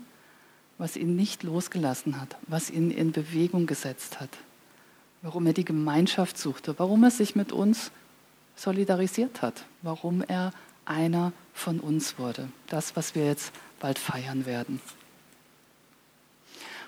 was 0.77 0.95
ihn 0.95 1.15
nicht 1.15 1.43
losgelassen 1.43 2.19
hat, 2.19 2.37
was 2.47 2.69
ihn 2.71 2.89
in 2.89 3.11
Bewegung 3.11 3.67
gesetzt 3.67 4.19
hat, 4.19 4.29
warum 5.27 5.45
er 5.45 5.51
die 5.51 5.65
Gemeinschaft 5.65 6.37
suchte, 6.37 6.79
warum 6.79 7.03
er 7.03 7.11
sich 7.11 7.35
mit 7.35 7.51
uns 7.51 7.91
solidarisiert 8.55 9.41
hat, 9.41 9.65
warum 9.81 10.23
er 10.25 10.53
einer 10.85 11.33
von 11.53 11.81
uns 11.81 12.17
wurde. 12.17 12.47
Das, 12.67 12.95
was 12.95 13.13
wir 13.13 13.25
jetzt 13.25 13.51
bald 13.81 13.99
feiern 13.99 14.45
werden. 14.45 14.79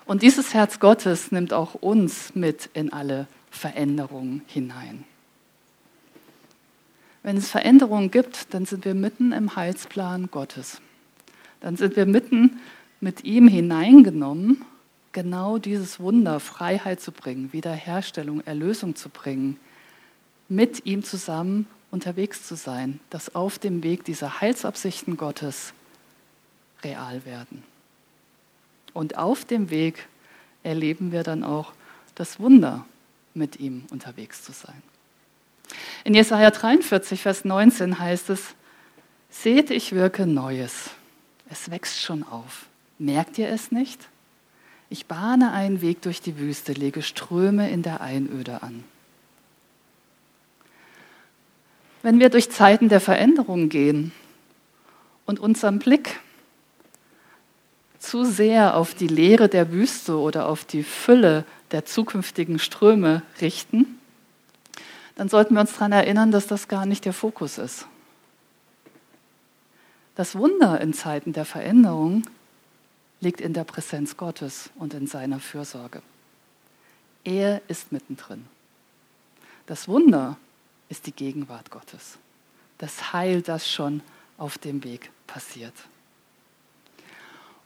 Und 0.05 0.21
dieses 0.21 0.53
Herz 0.53 0.79
Gottes 0.79 1.33
nimmt 1.33 1.51
auch 1.51 1.73
uns 1.73 2.33
mit 2.33 2.69
in 2.73 2.93
alle 2.93 3.27
Veränderungen 3.51 4.41
hinein. 4.47 5.03
Wenn 7.23 7.35
es 7.35 7.49
Veränderungen 7.49 8.09
gibt, 8.09 8.53
dann 8.53 8.65
sind 8.65 8.85
wir 8.85 8.93
mitten 8.93 9.33
im 9.33 9.57
Heilsplan 9.57 10.29
Gottes. 10.31 10.79
Dann 11.59 11.75
sind 11.75 11.97
wir 11.97 12.05
mitten 12.05 12.61
mit 13.01 13.25
ihm 13.25 13.49
hineingenommen, 13.49 14.63
genau 15.11 15.57
dieses 15.57 15.99
Wunder, 15.99 16.39
Freiheit 16.39 17.01
zu 17.01 17.11
bringen, 17.11 17.51
Wiederherstellung, 17.53 18.41
Erlösung 18.41 18.95
zu 18.95 19.09
bringen, 19.09 19.59
mit 20.47 20.85
ihm 20.85 21.03
zusammen 21.03 21.67
unterwegs 21.91 22.47
zu 22.47 22.55
sein, 22.55 22.99
dass 23.09 23.35
auf 23.35 23.59
dem 23.59 23.83
Weg 23.83 24.03
dieser 24.05 24.41
Heilsabsichten 24.41 25.17
Gottes 25.17 25.73
real 26.83 27.25
werden. 27.25 27.63
Und 28.93 29.17
auf 29.17 29.45
dem 29.45 29.69
Weg 29.69 30.07
erleben 30.63 31.11
wir 31.11 31.23
dann 31.23 31.43
auch 31.43 31.73
das 32.15 32.39
Wunder, 32.39 32.85
mit 33.33 33.59
ihm 33.59 33.85
unterwegs 33.91 34.43
zu 34.43 34.51
sein. 34.51 34.81
In 36.03 36.15
Jesaja 36.15 36.49
43, 36.49 37.21
Vers 37.21 37.45
19 37.45 37.99
heißt 37.99 38.29
es: 38.31 38.55
Seht, 39.29 39.69
ich 39.69 39.91
wirke 39.93 40.25
Neues. 40.25 40.89
Es 41.49 41.69
wächst 41.69 42.01
schon 42.01 42.23
auf. 42.23 42.65
Merkt 42.97 43.37
ihr 43.37 43.49
es 43.49 43.71
nicht? 43.71 44.07
Ich 44.89 45.05
bahne 45.05 45.51
einen 45.51 45.81
Weg 45.81 46.01
durch 46.01 46.19
die 46.19 46.37
Wüste, 46.39 46.73
lege 46.73 47.03
Ströme 47.03 47.69
in 47.69 47.83
der 47.83 48.01
Einöde 48.01 48.63
an. 48.63 48.83
Wenn 52.01 52.19
wir 52.19 52.29
durch 52.29 52.49
Zeiten 52.49 52.89
der 52.89 53.01
Veränderung 53.01 53.69
gehen 53.69 54.11
und 55.25 55.39
unseren 55.39 55.79
Blick 55.79 56.19
zu 57.99 58.23
sehr 58.23 58.77
auf 58.77 58.95
die 58.95 59.07
Leere 59.07 59.49
der 59.49 59.71
Wüste 59.71 60.17
oder 60.17 60.47
auf 60.47 60.65
die 60.65 60.83
Fülle 60.83 61.45
der 61.71 61.85
zukünftigen 61.85 62.57
Ströme 62.57 63.21
richten, 63.41 63.99
dann 65.15 65.29
sollten 65.29 65.53
wir 65.53 65.61
uns 65.61 65.73
daran 65.73 65.91
erinnern, 65.91 66.31
dass 66.31 66.47
das 66.47 66.69
gar 66.69 66.85
nicht 66.85 67.03
der 67.03 67.13
Fokus 67.13 67.57
ist. 67.57 67.85
Das 70.15 70.35
Wunder 70.35 70.79
in 70.81 70.93
Zeiten 70.93 71.33
der 71.33 71.45
Veränderung 71.45 72.23
liegt 73.21 73.41
in 73.41 73.53
der 73.53 73.63
Präsenz 73.63 74.17
Gottes 74.17 74.69
und 74.75 74.93
in 74.93 75.07
seiner 75.07 75.39
Fürsorge. 75.39 76.01
Er 77.23 77.61
ist 77.67 77.91
mittendrin. 77.91 78.45
Das 79.65 79.87
Wunder 79.87 80.37
ist 80.87 81.05
die 81.05 81.11
Gegenwart 81.11 81.69
Gottes. 81.69 82.17
Das 82.77 83.13
Heil, 83.13 83.41
das 83.41 83.69
schon 83.69 84.01
auf 84.37 84.57
dem 84.57 84.83
Weg 84.83 85.11
passiert. 85.27 85.73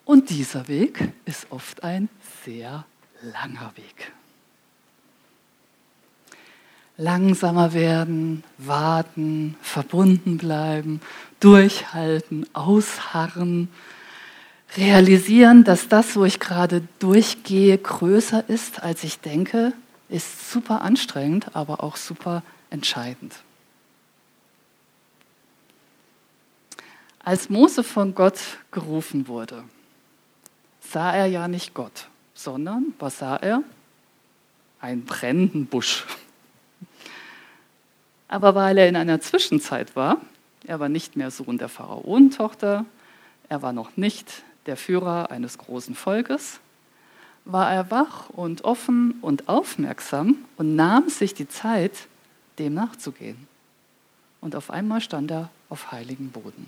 Und 0.05 0.29
dieser 0.29 0.67
Weg 0.67 1.13
ist 1.25 1.47
oft 1.49 1.83
ein 1.83 2.09
sehr 2.43 2.85
langer 3.21 3.71
Weg. 3.75 4.11
Langsamer 6.97 7.73
werden, 7.73 8.43
warten, 8.57 9.55
verbunden 9.61 10.37
bleiben, 10.37 11.01
durchhalten, 11.39 12.45
ausharren, 12.53 13.69
realisieren, 14.77 15.63
dass 15.63 15.87
das, 15.87 16.15
wo 16.15 16.25
ich 16.25 16.39
gerade 16.39 16.87
durchgehe, 16.99 17.77
größer 17.77 18.49
ist, 18.49 18.81
als 18.81 19.03
ich 19.03 19.19
denke, 19.19 19.73
ist 20.09 20.51
super 20.51 20.81
anstrengend, 20.81 21.55
aber 21.55 21.83
auch 21.83 21.95
super 21.95 22.43
entscheidend. 22.69 23.35
Als 27.19 27.49
Mose 27.49 27.83
von 27.83 28.15
Gott 28.15 28.39
gerufen 28.71 29.27
wurde, 29.27 29.63
sah 30.81 31.13
er 31.13 31.25
ja 31.27 31.47
nicht 31.47 31.73
Gott, 31.73 32.07
sondern 32.33 32.93
was 32.99 33.19
sah 33.19 33.37
er? 33.37 33.63
Einen 34.81 35.05
brennenden 35.05 35.65
Busch. 35.65 36.05
Aber 38.27 38.55
weil 38.55 38.77
er 38.77 38.89
in 38.89 38.95
einer 38.95 39.21
Zwischenzeit 39.21 39.95
war, 39.95 40.17
er 40.65 40.79
war 40.79 40.89
nicht 40.89 41.15
mehr 41.15 41.31
Sohn 41.31 41.57
der 41.57 41.69
Pharaonentochter, 41.69 42.85
er 43.47 43.61
war 43.61 43.73
noch 43.73 43.95
nicht 43.95 44.43
der 44.65 44.77
Führer 44.77 45.31
eines 45.31 45.57
großen 45.57 45.95
Volkes, 45.95 46.59
war 47.45 47.71
er 47.71 47.91
wach 47.91 48.29
und 48.29 48.63
offen 48.63 49.15
und 49.21 49.49
aufmerksam 49.49 50.37
und 50.57 50.75
nahm 50.75 51.09
sich 51.09 51.33
die 51.33 51.47
Zeit, 51.47 52.07
dem 52.59 52.73
nachzugehen. 52.73 53.47
Und 54.41 54.55
auf 54.55 54.69
einmal 54.69 55.01
stand 55.01 55.31
er 55.31 55.49
auf 55.69 55.91
heiligem 55.91 56.29
Boden. 56.29 56.67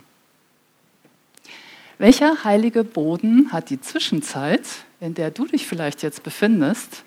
Welcher 1.97 2.43
heilige 2.43 2.83
Boden 2.83 3.53
hat 3.53 3.69
die 3.69 3.79
Zwischenzeit, 3.79 4.63
in 4.99 5.13
der 5.13 5.31
du 5.31 5.45
dich 5.45 5.65
vielleicht 5.65 6.03
jetzt 6.03 6.23
befindest, 6.23 7.03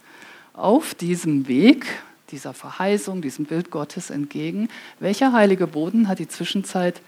auf 0.55 0.95
diesem 0.95 1.47
Weg, 1.47 1.87
dieser 2.31 2.55
Verheißung, 2.55 3.21
diesem 3.21 3.45
Bild 3.45 3.71
Gottes 3.71 4.11
entgegen, 4.11 4.69
welcher 4.99 5.33
heilige 5.33 5.67
Boden 5.67 6.09
hat 6.09 6.19
die 6.19 6.29
Zwischenzeit 6.29 7.01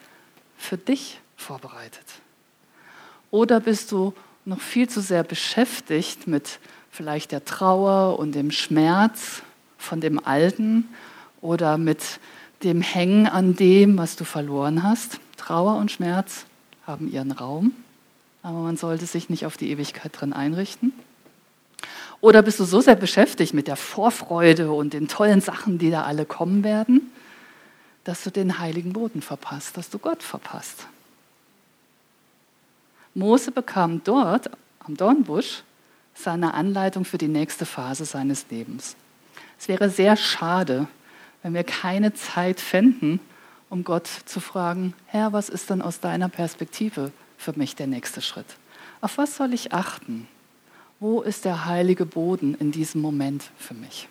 für 0.59 0.77
dich 0.77 1.21
vorbereitet? 1.37 2.05
Oder 3.31 3.61
bist 3.61 3.93
du 3.93 4.15
noch 4.45 4.61
viel 4.61 4.89
zu 4.89 5.01
sehr 5.01 5.23
beschäftigt 5.23 6.27
mit 6.27 6.59
vielleicht 6.91 7.33
der 7.33 7.45
Trauer 7.45 8.19
und 8.19 8.35
dem 8.35 8.51
Schmerz 8.51 9.43
von 9.79 10.01
dem 10.01 10.25
Alten 10.25 10.89
oder 11.41 11.79
mit 11.79 12.21
dem 12.63 12.83
Hängen 12.83 13.27
an 13.27 13.55
dem, 13.55 13.97
was 13.97 14.17
du 14.17 14.25
verloren 14.25 14.83
hast? 14.83 15.21
Trauer 15.37 15.77
und 15.77 15.91
Schmerz 15.91 16.45
haben 16.87 17.11
ihren 17.11 17.33
Raum, 17.33 17.73
aber 18.43 18.59
man 18.59 18.77
sollte 18.77 19.07
sich 19.07 19.31
nicht 19.31 19.47
auf 19.47 19.57
die 19.57 19.71
Ewigkeit 19.71 20.13
drin 20.21 20.33
einrichten. 20.33 20.93
Oder 22.21 22.43
bist 22.43 22.61
du 22.61 22.65
so 22.65 22.81
sehr 22.81 22.97
beschäftigt 22.97 23.55
mit 23.55 23.67
der 23.67 23.77
Vorfreude 23.77 24.73
und 24.73 24.93
den 24.93 25.09
tollen 25.09 25.41
Sachen, 25.41 25.79
die 25.79 25.91
da 25.91 26.03
alle 26.03 26.27
kommen 26.27 26.65
werden, 26.65 27.11
dass 28.05 28.25
du 28.25 28.31
den 28.31 28.59
heiligen 28.59 28.93
Boden 28.93 29.23
verpasst, 29.23 29.77
dass 29.77 29.89
du 29.89 29.99
Gott 29.99 30.23
verpasst? 30.23 30.87
Mose 33.15 33.51
bekam 33.51 34.03
dort 34.05 34.51
am 34.81 34.97
Dornbusch 34.97 35.63
seine 36.15 36.55
Anleitung 36.55 37.05
für 37.05 37.19
die 37.19 37.29
nächste 37.29 37.67
Phase 37.67 38.05
seines 38.05 38.47
Lebens. 38.51 38.97
Es 39.59 39.69
wäre 39.69 39.91
sehr 39.91 40.17
schade, 40.17 40.87
wenn 41.43 41.55
wir 41.55 41.65
keine 41.65 42.15
Zeit 42.15 42.61
fänden, 42.61 43.21
um 43.69 43.85
Gott 43.85 44.09
zu 44.27 44.41
fragen, 44.41 44.95
Herr, 45.07 45.33
was 45.33 45.49
ist 45.49 45.71
denn 45.71 45.83
aus 45.83 46.01
deiner 46.01 46.29
Perspektive 46.29 47.13
für 47.39 47.53
mich 47.57 47.77
der 47.77 47.87
nächste 47.87 48.21
Schritt? 48.21 48.47
Auf 49.01 49.19
was 49.19 49.37
soll 49.37 49.55
ich 49.55 49.73
achten? 49.73 50.29
Wo 50.99 51.23
ist 51.23 51.45
der 51.45 51.65
heilige 51.65 52.05
Boden 52.05 52.55
in 52.55 52.73
diesem 52.73 53.01
Moment 53.01 53.45
für 53.59 53.75
mich? 53.75 54.09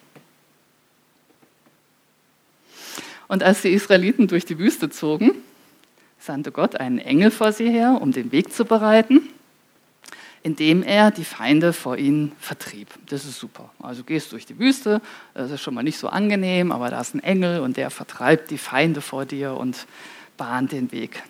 Und 3.27 3.43
als 3.43 3.62
die 3.62 3.69
Israeliten 3.69 4.27
durch 4.27 4.45
die 4.45 4.57
Wüste 4.57 4.89
zogen, 4.89 5.31
sandte 6.19 6.51
Gott 6.51 6.75
einen 6.75 6.99
Engel 6.99 7.32
vor 7.32 7.51
sie 7.51 7.69
her, 7.69 7.97
um 8.01 8.12
den 8.12 8.32
Weg 8.32 8.53
zu 8.53 8.65
bereiten, 8.65 9.21
indem 10.43 10.84
er 10.84 11.12
die 11.12 11.23
Feinde 11.23 11.73
vor 11.73 11.97
ihnen 11.97 12.34
vertrieb. 12.39 12.89
Das 13.08 13.25
ist 13.25 13.39
super. 13.39 13.71
Also 13.82 14.03
gehst 14.03 14.32
durch 14.32 14.45
die 14.45 14.60
Wüste, 14.60 15.01
das 15.34 15.51
ist 15.51 15.62
schon 15.62 15.73
mal 15.73 15.84
nicht 15.84 15.97
so 15.97 16.10
angenehm, 16.10 16.71
aber 16.71 16.89
da 16.89 17.01
ist 17.01 17.15
ein 17.15 17.23
Engel 17.23 17.62
und 17.62 17.77
der 17.77 17.89
vertreibt 17.89 18.51
die 18.51 18.58
Feinde 18.58 19.01
vor 19.01 19.25
dir 19.25 19.55
und 19.55 19.88
bahnt 20.38 20.71
den 20.71 20.91
Weg. 20.91 21.23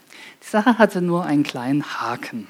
Die 0.43 0.47
Sache 0.47 0.77
hatte 0.77 1.01
nur 1.01 1.25
einen 1.25 1.43
kleinen 1.43 1.83
Haken. 1.83 2.47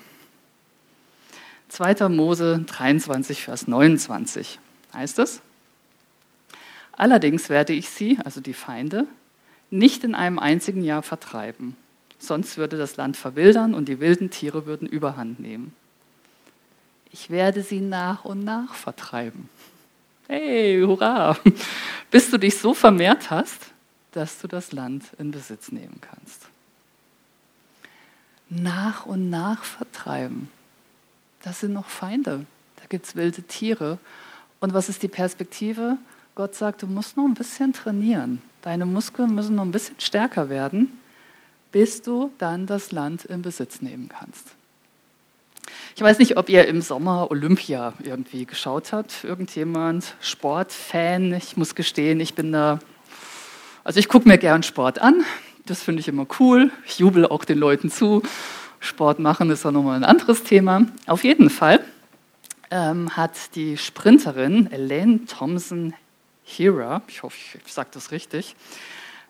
2. 1.70 2.10
Mose 2.10 2.64
23, 2.66 3.44
Vers 3.44 3.68
29 3.68 4.60
heißt 4.94 5.20
es. 5.20 5.42
Allerdings 6.94 7.50
werde 7.50 7.74
ich 7.74 7.90
sie, 7.90 8.18
also 8.26 8.42
die 8.42 8.54
Feinde, 8.54 9.08
nicht 9.70 10.04
in 10.04 10.16
einem 10.16 10.40
einzigen 10.40 10.84
Jahr 10.84 11.04
vertreiben. 11.04 11.78
Sonst 12.20 12.58
würde 12.58 12.78
das 12.78 12.98
Land 12.98 13.18
verwildern 13.18 13.74
und 13.74 13.88
die 13.88 14.00
wilden 14.00 14.30
Tiere 14.30 14.66
würden 14.66 14.88
überhand 14.88 15.40
nehmen. 15.40 15.74
Ich 17.12 17.30
werde 17.30 17.64
sie 17.64 17.80
nach 17.80 18.26
und 18.26 18.44
nach 18.44 18.76
vertreiben. 18.76 19.50
Hey, 20.28 20.82
hurra! 20.86 21.38
Bis 22.12 22.30
du 22.30 22.38
dich 22.38 22.58
so 22.58 22.74
vermehrt 22.74 23.32
hast, 23.32 23.72
dass 24.12 24.40
du 24.40 24.48
das 24.48 24.72
Land 24.74 25.06
in 25.18 25.32
Besitz 25.32 25.72
nehmen 25.72 26.00
kannst. 26.02 26.48
Nach 28.50 29.06
und 29.06 29.30
nach 29.30 29.64
vertreiben 29.64 30.50
das 31.44 31.62
sind 31.62 31.74
noch 31.74 31.88
Feinde. 31.88 32.46
Da 32.78 32.84
gibt 32.90 33.06
es 33.06 33.16
wilde 33.16 33.44
Tiere. 33.44 33.98
Und 34.60 34.74
was 34.74 34.90
ist 34.90 35.04
die 35.04 35.08
Perspektive? 35.08 35.98
Gott 36.36 36.56
sagt, 36.56 36.82
du 36.82 36.88
musst 36.88 37.18
noch 37.18 37.26
ein 37.26 37.34
bisschen 37.34 37.74
trainieren. 37.74 38.42
Deine 38.62 38.86
Muskeln 38.86 39.34
müssen 39.34 39.56
noch 39.56 39.64
ein 39.64 39.72
bisschen 39.72 40.00
stärker 40.00 40.50
werden, 40.50 40.99
bis 41.72 42.02
du 42.02 42.32
dann 42.38 42.66
das 42.66 42.92
Land 42.92 43.26
in 43.26 43.42
Besitz 43.42 43.82
nehmen 43.82 44.10
kannst. 44.10 44.48
Ich 45.96 46.02
weiß 46.02 46.20
nicht, 46.20 46.38
ob 46.38 46.50
ihr 46.50 46.68
im 46.68 46.82
Sommer 46.82 47.30
Olympia 47.30 47.94
irgendwie 48.04 48.46
geschaut 48.46 48.94
habt. 48.94 49.24
Irgendjemand, 49.24 50.16
Sportfan. 50.22 51.34
Ich 51.34 51.58
muss 51.58 51.76
gestehen, 51.76 52.20
ich 52.20 52.34
bin 52.34 52.52
da. 52.52 52.80
Also 53.84 54.00
ich 54.00 54.08
gucke 54.08 54.28
mir 54.28 54.38
gern 54.38 54.64
Sport 54.64 55.00
an. 55.00 55.24
Das 55.66 55.84
finde 55.84 56.00
ich 56.00 56.08
immer 56.08 56.26
cool. 56.40 56.72
Ich 56.86 57.00
jubel 57.00 57.26
auch 57.26 57.46
den 57.46 57.58
Leuten 57.58 57.92
zu. 57.92 58.24
Sport 58.80 59.20
machen 59.20 59.52
ist 59.52 59.66
auch 59.66 59.72
nochmal 59.72 59.98
ein 59.98 60.04
anderes 60.04 60.44
Thema. 60.44 60.86
Auf 61.06 61.24
jeden 61.24 61.50
Fall 61.50 61.84
ähm, 62.72 63.16
hat 63.16 63.56
die 63.56 63.78
Sprinterin 63.78 64.72
Elaine 64.72 65.26
Thompson 65.26 65.94
Hera, 66.44 67.02
ich 67.08 67.24
hoffe, 67.24 67.36
ich 67.66 67.74
sage 67.74 67.90
das 67.92 68.12
richtig, 68.12 68.56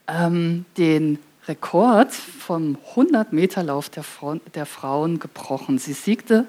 ähm, 0.08 0.66
den 0.78 1.20
Rekord 1.50 2.14
vom 2.14 2.78
100-Meter-Lauf 2.96 3.90
der, 3.90 4.06
der, 4.54 4.66
Frauen 4.66 5.20
gebrochen. 5.20 5.80
Sie 5.80 5.94
siegte 5.94 6.48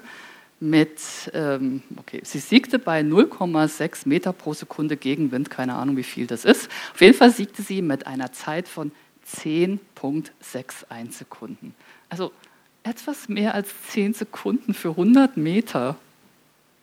mit, 0.59 1.01
ähm, 1.33 1.81
okay, 1.97 2.21
sie 2.23 2.37
siegte 2.37 2.77
bei 2.77 3.01
0,6 3.01 4.07
Meter 4.07 4.31
pro 4.31 4.53
Sekunde 4.53 4.95
Gegenwind, 4.95 5.49
keine 5.49 5.73
Ahnung, 5.73 5.97
wie 5.97 6.03
viel 6.03 6.27
das 6.27 6.45
ist. 6.45 6.69
Auf 6.93 7.01
jeden 7.01 7.17
Fall 7.17 7.31
siegte 7.31 7.63
sie 7.63 7.81
mit 7.81 8.05
einer 8.05 8.31
Zeit 8.31 8.67
von 8.67 8.91
10,61 9.27 11.11
Sekunden. 11.11 11.73
Also 12.09 12.31
etwas 12.83 13.27
mehr 13.27 13.55
als 13.55 13.69
10 13.89 14.13
Sekunden 14.13 14.73
für 14.73 14.89
100 14.89 15.35
Meter. 15.35 15.97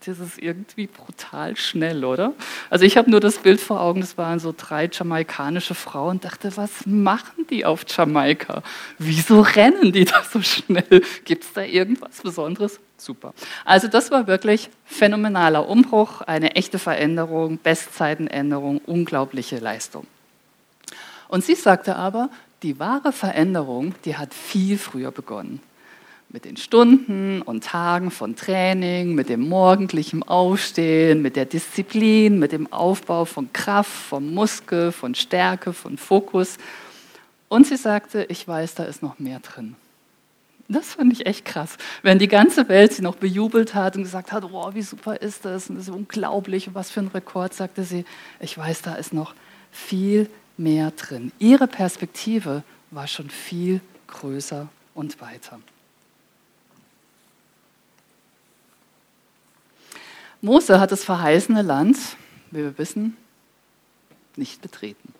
Das 0.06 0.20
ist 0.20 0.38
irgendwie 0.38 0.86
brutal 0.86 1.56
schnell, 1.56 2.04
oder? 2.04 2.32
Also 2.70 2.84
ich 2.84 2.96
habe 2.96 3.10
nur 3.10 3.18
das 3.18 3.38
Bild 3.38 3.60
vor 3.60 3.80
Augen, 3.80 4.00
das 4.00 4.16
waren 4.16 4.38
so 4.38 4.54
drei 4.56 4.88
jamaikanische 4.90 5.74
Frauen 5.74 6.16
und 6.16 6.24
dachte, 6.24 6.56
was 6.56 6.86
machen 6.86 7.46
die 7.50 7.64
auf 7.64 7.84
Jamaika? 7.88 8.62
Wieso 8.98 9.40
rennen 9.40 9.90
die 9.92 10.04
da 10.04 10.22
so 10.22 10.40
schnell? 10.40 11.02
Gibt 11.24 11.44
es 11.44 11.52
da 11.52 11.62
irgendwas 11.62 12.20
Besonderes? 12.22 12.78
Super. 12.96 13.34
Also 13.64 13.88
das 13.88 14.12
war 14.12 14.28
wirklich 14.28 14.70
phänomenaler 14.84 15.68
Umbruch, 15.68 16.20
eine 16.22 16.54
echte 16.54 16.78
Veränderung, 16.78 17.58
Bestzeitenänderung, 17.58 18.78
unglaubliche 18.78 19.58
Leistung. 19.58 20.06
Und 21.26 21.44
sie 21.44 21.56
sagte 21.56 21.96
aber, 21.96 22.30
die 22.62 22.78
wahre 22.78 23.12
Veränderung, 23.12 23.94
die 24.04 24.16
hat 24.16 24.32
viel 24.32 24.78
früher 24.78 25.10
begonnen 25.10 25.60
mit 26.30 26.44
den 26.44 26.58
Stunden 26.58 27.40
und 27.40 27.64
Tagen 27.64 28.10
von 28.10 28.36
Training, 28.36 29.14
mit 29.14 29.30
dem 29.30 29.48
morgendlichen 29.48 30.22
Aufstehen, 30.22 31.22
mit 31.22 31.36
der 31.36 31.46
Disziplin, 31.46 32.38
mit 32.38 32.52
dem 32.52 32.70
Aufbau 32.70 33.24
von 33.24 33.52
Kraft, 33.52 33.90
vom 33.90 34.34
Muskel, 34.34 34.92
von 34.92 35.14
Stärke, 35.14 35.72
von 35.72 35.96
Fokus. 35.96 36.58
Und 37.48 37.66
sie 37.66 37.76
sagte, 37.76 38.26
ich 38.28 38.46
weiß, 38.46 38.74
da 38.74 38.84
ist 38.84 39.02
noch 39.02 39.18
mehr 39.18 39.40
drin. 39.40 39.74
Das 40.70 40.94
fand 40.94 41.14
ich 41.14 41.24
echt 41.24 41.46
krass. 41.46 41.78
Wenn 42.02 42.18
die 42.18 42.28
ganze 42.28 42.68
Welt 42.68 42.92
sie 42.92 43.00
noch 43.00 43.16
bejubelt 43.16 43.74
hat 43.74 43.96
und 43.96 44.02
gesagt 44.02 44.32
hat, 44.32 44.52
wow, 44.52 44.74
wie 44.74 44.82
super 44.82 45.16
ist 45.22 45.46
das 45.46 45.70
und 45.70 45.76
das 45.76 45.88
ist 45.88 45.94
unglaublich 45.94 46.68
und 46.68 46.74
was 46.74 46.90
für 46.90 47.00
ein 47.00 47.08
Rekord, 47.08 47.54
sagte 47.54 47.84
sie, 47.84 48.04
ich 48.38 48.58
weiß, 48.58 48.82
da 48.82 48.94
ist 48.96 49.14
noch 49.14 49.34
viel 49.72 50.28
mehr 50.58 50.90
drin. 50.90 51.32
Ihre 51.38 51.68
Perspektive 51.68 52.64
war 52.90 53.06
schon 53.06 53.30
viel 53.30 53.80
größer 54.08 54.68
und 54.94 55.18
weiter. 55.22 55.58
Mose 60.40 60.78
hat 60.78 60.92
das 60.92 61.04
verheißene 61.04 61.62
Land, 61.62 61.98
wie 62.50 62.58
wir 62.58 62.78
wissen, 62.78 63.16
nicht 64.36 64.62
betreten. 64.62 65.12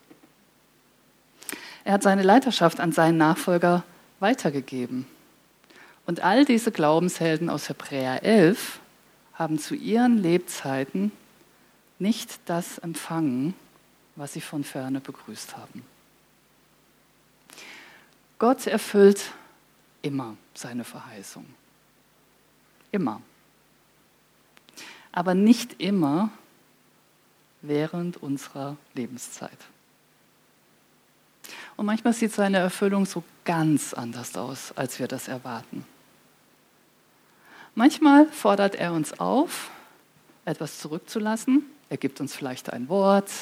Er 1.85 1.95
hat 1.95 2.03
seine 2.03 2.23
Leiterschaft 2.23 2.81
an 2.81 2.93
seinen 2.93 3.19
Nachfolger 3.19 3.83
weitergegeben. 4.21 5.07
Und 6.07 6.21
all 6.21 6.45
diese 6.45 6.71
Glaubenshelden 6.71 7.51
aus 7.51 7.69
Hebräer 7.69 8.23
11 8.23 8.81
haben 9.35 9.59
zu 9.59 9.75
ihren 9.75 10.19
Lebzeiten 10.19 11.13
nicht 11.99 12.39
das 12.47 12.79
empfangen, 12.79 13.55
was 14.17 14.33
sie 14.33 14.41
von 14.41 14.65
ferne 14.65 15.01
begrüßt 15.01 15.57
haben. 15.57 15.83
Gott 18.39 18.67
erfüllt 18.67 19.33
immer 20.03 20.37
seine 20.55 20.85
Verheißung. 20.85 21.45
Immer 22.93 23.21
aber 25.19 25.35
nicht 25.35 25.83
immer 25.83 26.31
während 27.61 28.19
unserer 28.19 28.77
Lebenszeit. 28.95 29.59
Und 31.77 31.87
manchmal 31.87 32.13
sieht 32.13 32.33
seine 32.33 32.59
Erfüllung 32.59 33.05
so 33.05 33.25
ganz 33.45 33.95
anders 33.95 34.37
aus, 34.37 34.71
als 34.77 35.01
wir 35.01 35.09
das 35.09 35.27
erwarten. 35.27 35.85
Manchmal 37.75 38.27
fordert 38.27 38.77
er 38.77 38.93
uns 38.93 39.19
auf, 39.19 39.73
etwas 40.45 40.79
zurückzulassen. 40.79 41.65
Er 41.91 41.97
gibt 41.97 42.21
uns 42.21 42.37
vielleicht 42.37 42.73
ein 42.73 42.89
Wort, 42.89 43.33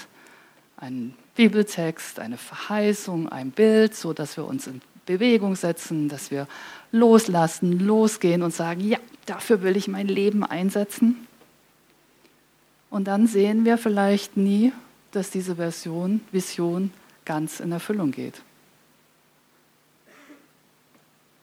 einen 0.79 1.15
Bibeltext, 1.35 2.21
eine 2.21 2.39
Verheißung, 2.39 3.29
ein 3.29 3.51
Bild, 3.51 3.95
so 3.95 4.15
dass 4.15 4.39
wir 4.39 4.47
uns 4.47 4.71
Bewegung 5.05 5.57
setzen, 5.57 6.09
dass 6.09 6.31
wir 6.31 6.49
loslassen, 6.91 7.81
losgehen 7.81 8.43
und 8.43 8.55
sagen, 8.55 8.81
ja, 8.81 8.99
dafür 9.27 9.61
will 9.61 9.77
ich 9.77 9.89
mein 9.89 10.09
Leben 10.09 10.43
einsetzen. 10.43 11.27
Und 12.91 13.05
dann 13.05 13.27
sehen 13.27 13.65
wir 13.65 13.79
vielleicht 13.79 14.37
nie, 14.37 14.73
dass 15.13 15.31
diese 15.31 15.57
Version, 15.57 16.21
Vision 16.33 16.93
ganz 17.25 17.61
in 17.61 17.73
Erfüllung 17.73 18.13
geht. 18.13 18.41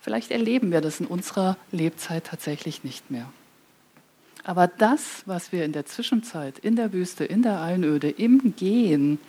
Vielleicht 0.01 0.31
erleben 0.31 0.71
wir 0.71 0.81
das 0.81 0.99
in 0.99 1.07
unserer 1.07 1.57
Lebzeit 1.71 2.25
tatsächlich 2.25 2.83
nicht 2.83 3.09
mehr. 3.09 3.31
Aber 4.43 4.67
das, 4.67 5.23
was 5.25 5.53
wir 5.53 5.63
in 5.63 5.71
der 5.71 5.85
Zwischenzeit, 5.85 6.59
in 6.59 6.75
der 6.75 6.91
Wüste, 6.91 7.23
in 7.23 7.41
der 7.41 7.61
Einöde, 7.61 8.09
im 8.09 8.55
Gehen 8.57 9.19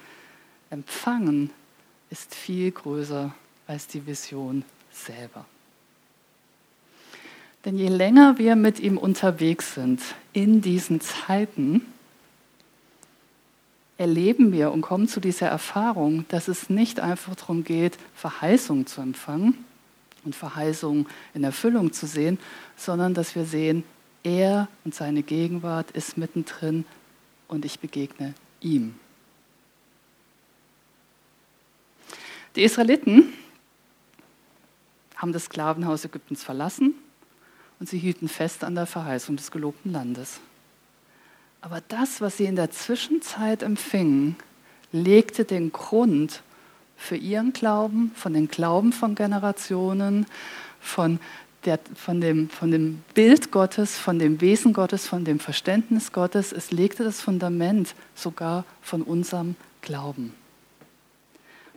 empfangen, 0.70 1.50
ist 2.11 2.35
viel 2.35 2.72
größer 2.72 3.33
als 3.68 3.87
die 3.87 4.07
Vision 4.07 4.64
selber. 4.92 5.44
Denn 7.64 7.79
je 7.79 7.88
länger 7.88 8.38
wir 8.38 8.57
mit 8.57 8.81
ihm 8.81 8.98
unterwegs 8.98 9.74
sind 9.74 10.00
in 10.33 10.61
diesen 10.61 11.00
Zeiten, 11.00 11.87
erleben 13.96 14.52
wir 14.52 14.72
und 14.72 14.83
kommen 14.83 15.09
zu 15.09 15.20
dieser 15.20 15.48
Erfahrung, 15.48 16.24
dass 16.28 16.48
es 16.48 16.68
nicht 16.68 17.00
einfach 17.00 17.35
darum 17.37 17.64
geht, 17.64 17.96
Verheißungen 18.14 18.87
zu 18.87 19.00
empfangen 19.00 19.64
und 20.24 20.35
Verheißungen 20.35 21.07
in 21.33 21.44
Erfüllung 21.44 21.92
zu 21.92 22.07
sehen, 22.07 22.38
sondern 22.76 23.14
dass 23.14 23.35
wir 23.35 23.44
sehen, 23.44 23.85
er 24.22 24.68
und 24.85 24.94
seine 24.94 25.22
Gegenwart 25.22 25.90
ist 25.92 26.16
mittendrin 26.16 26.85
und 27.46 27.64
ich 27.64 27.78
begegne 27.78 28.35
ihm. 28.61 28.94
Die 32.57 32.62
Israeliten 32.62 33.33
haben 35.16 35.33
das 35.33 35.44
Sklavenhaus 35.44 36.04
Ägyptens 36.04 36.42
verlassen 36.42 36.94
und 37.80 37.88
sie 37.88 37.98
hielten 37.98 38.28
fest 38.28 38.64
an 38.64 38.74
der 38.74 38.87
Verheißung 38.87 39.37
des 39.37 39.50
gelobten 39.50 39.92
Landes. 39.92 40.40
Aber 41.64 41.81
das, 41.88 42.20
was 42.20 42.37
sie 42.37 42.44
in 42.44 42.57
der 42.57 42.70
Zwischenzeit 42.70 43.62
empfingen, 43.62 44.37
legte 44.92 45.46
den 45.46 45.72
Grund 45.72 46.42
für 46.94 47.16
ihren 47.16 47.55
Glauben, 47.55 48.12
von 48.14 48.35
den 48.35 48.48
Glauben 48.48 48.92
von 48.92 49.14
Generationen, 49.14 50.27
von, 50.79 51.20
der, 51.64 51.81
von, 51.94 52.20
dem, 52.20 52.50
von 52.50 52.70
dem 52.70 53.03
Bild 53.14 53.50
Gottes, 53.50 53.96
von 53.96 54.18
dem 54.18 54.42
Wesen 54.42 54.74
Gottes, 54.74 55.07
von 55.07 55.24
dem 55.24 55.40
Verständnis 55.40 56.12
Gottes. 56.12 56.53
Es 56.53 56.70
legte 56.70 57.03
das 57.03 57.22
Fundament 57.22 57.94
sogar 58.14 58.66
von 58.83 59.00
unserem 59.00 59.57
Glauben. 59.81 60.35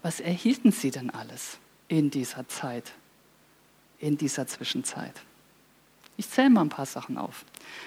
Was 0.01 0.19
erhielten 0.19 0.73
sie 0.73 0.91
denn 0.91 1.11
alles 1.11 1.59
in 1.87 2.11
dieser 2.11 2.45
Zeit, 2.49 2.91
in 3.99 4.17
dieser 4.17 4.47
Zwischenzeit? 4.47 5.13
Ich 6.17 6.29
zähle 6.29 6.49
mal 6.49 6.63
ein 6.63 6.69
paar 6.69 6.85
Sachen 6.85 7.17
auf. 7.17 7.45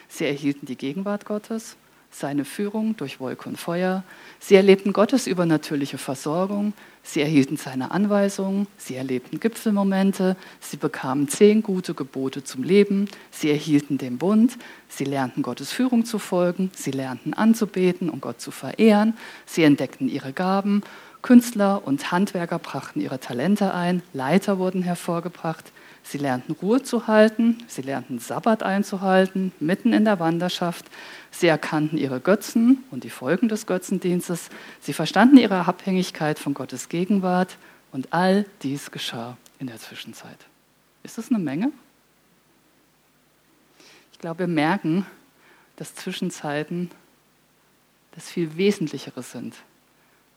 Sie 0.09 0.25
erhielten 0.25 0.65
die 0.65 0.77
Gegenwart 0.77 1.27
Gottes, 1.27 1.77
seine 2.11 2.45
Führung 2.45 2.97
durch 2.97 3.21
Wolke 3.21 3.49
und 3.49 3.57
Feuer. 3.57 4.03
Sie 4.41 4.55
erlebten 4.55 4.93
Gottes 4.93 5.27
übernatürliche 5.27 5.99
Versorgung. 5.99 6.73
Sie 7.03 7.21
erhielten 7.21 7.57
seine 7.57 7.93
Anweisungen. 7.93 8.67
Sie 8.77 8.97
erlebten 8.97 9.41
Gipfelmomente. 9.41 10.37
Sie 10.61 10.77
bekamen 10.77 11.29
zehn 11.29 11.63
gute 11.63 11.95
Gebote 11.95 12.45
zum 12.45 12.63
Leben. 12.63 13.09
Sie 13.31 13.51
erhielten 13.51 13.97
den 13.97 14.19
Bund. 14.19 14.59
Sie 14.89 15.05
lernten 15.05 15.43
Gottes 15.43 15.73
Führung 15.73 16.05
zu 16.05 16.19
folgen. 16.19 16.71
Sie 16.75 16.91
lernten 16.91 17.33
anzubeten 17.33 18.11
und 18.11 18.21
Gott 18.21 18.41
zu 18.41 18.51
verehren. 18.51 19.17
Sie 19.47 19.63
entdeckten 19.63 20.09
ihre 20.09 20.33
Gaben. 20.33 20.83
Künstler 21.23 21.87
und 21.87 22.13
Handwerker 22.13 22.59
brachten 22.59 23.01
ihre 23.01 23.21
Talente 23.21 23.73
ein. 23.75 24.03
Leiter 24.13 24.59
wurden 24.59 24.83
hervorgebracht. 24.83 25.73
Sie 26.03 26.19
lernten 26.19 26.53
Ruhe 26.53 26.83
zu 26.83 27.07
halten, 27.07 27.59
sie 27.69 27.83
lernten 27.83 28.19
Sabbat 28.19 28.63
einzuhalten, 28.63 29.53
mitten 29.61 29.93
in 29.93 30.05
der 30.05 30.19
Wanderschaft. 30.19 30.87
Sie 31.31 31.47
erkannten 31.47 31.99
ihre 31.99 32.21
Götzen 32.21 32.85
und 32.91 33.05
die 33.05 33.11
Folgen 33.11 33.49
des 33.49 33.67
Götzendienstes. 33.67 34.49
Sie 34.81 34.93
verstanden 34.93 35.37
ihre 35.37 35.67
Abhängigkeit 35.67 36.39
von 36.39 36.55
Gottes 36.55 36.89
Gegenwart 36.89 37.57
und 37.93 38.13
all 38.13 38.45
dies 38.63 38.91
geschah 38.91 39.37
in 39.59 39.67
der 39.67 39.79
Zwischenzeit. 39.79 40.39
Ist 41.03 41.19
das 41.19 41.31
eine 41.31 41.39
Menge? 41.39 41.71
Ich 44.13 44.19
glaube, 44.19 44.41
wir 44.41 44.49
merken, 44.49 45.07
dass 45.77 45.95
Zwischenzeiten 45.95 46.91
das 48.13 48.29
viel 48.29 48.57
Wesentlichere 48.57 49.23
sind, 49.23 49.55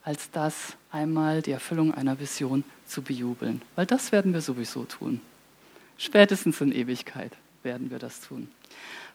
als 0.03 0.29
das 0.31 0.75
einmal 0.91 1.41
die 1.41 1.51
Erfüllung 1.51 1.93
einer 1.93 2.19
Vision 2.19 2.63
zu 2.85 3.01
bejubeln. 3.01 3.61
Weil 3.75 3.85
das 3.85 4.11
werden 4.11 4.33
wir 4.33 4.41
sowieso 4.41 4.83
tun. 4.83 5.19
Spätestens 5.97 6.59
in 6.61 6.71
Ewigkeit 6.71 7.31
werden 7.63 7.91
wir 7.91 7.99
das 7.99 8.21
tun. 8.21 8.49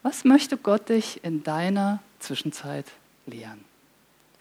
Was 0.02 0.24
möchte 0.24 0.56
Gott 0.56 0.88
dich 0.88 1.22
in 1.24 1.42
deiner 1.42 2.00
Zwischenzeit 2.20 2.86
lehren? 3.26 3.64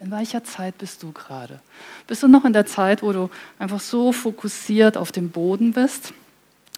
In 0.00 0.10
welcher 0.12 0.44
Zeit 0.44 0.78
bist 0.78 1.02
du 1.02 1.10
gerade? 1.10 1.60
Bist 2.06 2.22
du 2.22 2.28
noch 2.28 2.44
in 2.44 2.52
der 2.52 2.66
Zeit, 2.66 3.02
wo 3.02 3.12
du 3.12 3.30
einfach 3.58 3.80
so 3.80 4.12
fokussiert 4.12 4.96
auf 4.96 5.10
dem 5.10 5.30
Boden 5.30 5.72
bist, 5.72 6.12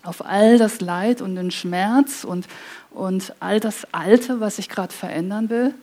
auf 0.02 0.24
all 0.24 0.56
das 0.56 0.80
Leid 0.80 1.20
und 1.20 1.36
den 1.36 1.50
Schmerz 1.50 2.24
und, 2.24 2.46
und 2.90 3.34
all 3.40 3.60
das 3.60 3.86
Alte, 3.92 4.40
was 4.40 4.56
sich 4.56 4.70
gerade 4.70 4.94
verändern 4.94 5.50
will? 5.50 5.74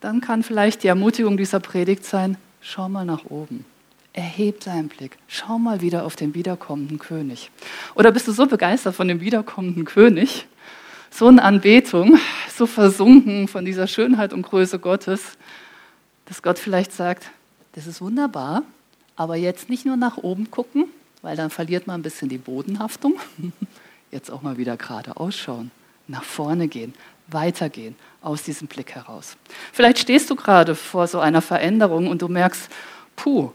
Dann 0.00 0.20
kann 0.20 0.42
vielleicht 0.42 0.82
die 0.82 0.88
Ermutigung 0.88 1.38
dieser 1.38 1.60
Predigt 1.60 2.04
sein, 2.04 2.36
schau 2.60 2.90
mal 2.90 3.06
nach 3.06 3.24
oben. 3.24 3.64
Erheb 4.16 4.60
deinen 4.60 4.88
Blick. 4.88 5.18
Schau 5.28 5.58
mal 5.58 5.82
wieder 5.82 6.06
auf 6.06 6.16
den 6.16 6.34
wiederkommenden 6.34 6.98
König. 6.98 7.50
Oder 7.94 8.12
bist 8.12 8.26
du 8.26 8.32
so 8.32 8.46
begeistert 8.46 8.94
von 8.94 9.08
dem 9.08 9.20
wiederkommenden 9.20 9.84
König, 9.84 10.46
so 11.10 11.28
in 11.28 11.38
Anbetung, 11.38 12.18
so 12.48 12.66
versunken 12.66 13.46
von 13.46 13.66
dieser 13.66 13.86
Schönheit 13.86 14.32
und 14.32 14.40
Größe 14.40 14.78
Gottes, 14.78 15.36
dass 16.24 16.42
Gott 16.42 16.58
vielleicht 16.58 16.92
sagt, 16.92 17.30
das 17.72 17.86
ist 17.86 18.00
wunderbar, 18.00 18.62
aber 19.16 19.36
jetzt 19.36 19.68
nicht 19.68 19.84
nur 19.84 19.98
nach 19.98 20.16
oben 20.16 20.50
gucken, 20.50 20.86
weil 21.20 21.36
dann 21.36 21.50
verliert 21.50 21.86
man 21.86 22.00
ein 22.00 22.02
bisschen 22.02 22.30
die 22.30 22.38
Bodenhaftung. 22.38 23.16
Jetzt 24.10 24.30
auch 24.30 24.40
mal 24.40 24.56
wieder 24.56 24.78
gerade 24.78 25.16
ausschauen, 25.18 25.70
nach 26.06 26.22
vorne 26.22 26.68
gehen, 26.68 26.94
weitergehen 27.26 27.96
aus 28.22 28.44
diesem 28.44 28.66
Blick 28.66 28.94
heraus. 28.94 29.36
Vielleicht 29.72 29.98
stehst 29.98 30.30
du 30.30 30.36
gerade 30.36 30.74
vor 30.74 31.06
so 31.06 31.18
einer 31.18 31.42
Veränderung 31.42 32.06
und 32.06 32.22
du 32.22 32.28
merkst, 32.28 32.70
puh, 33.16 33.50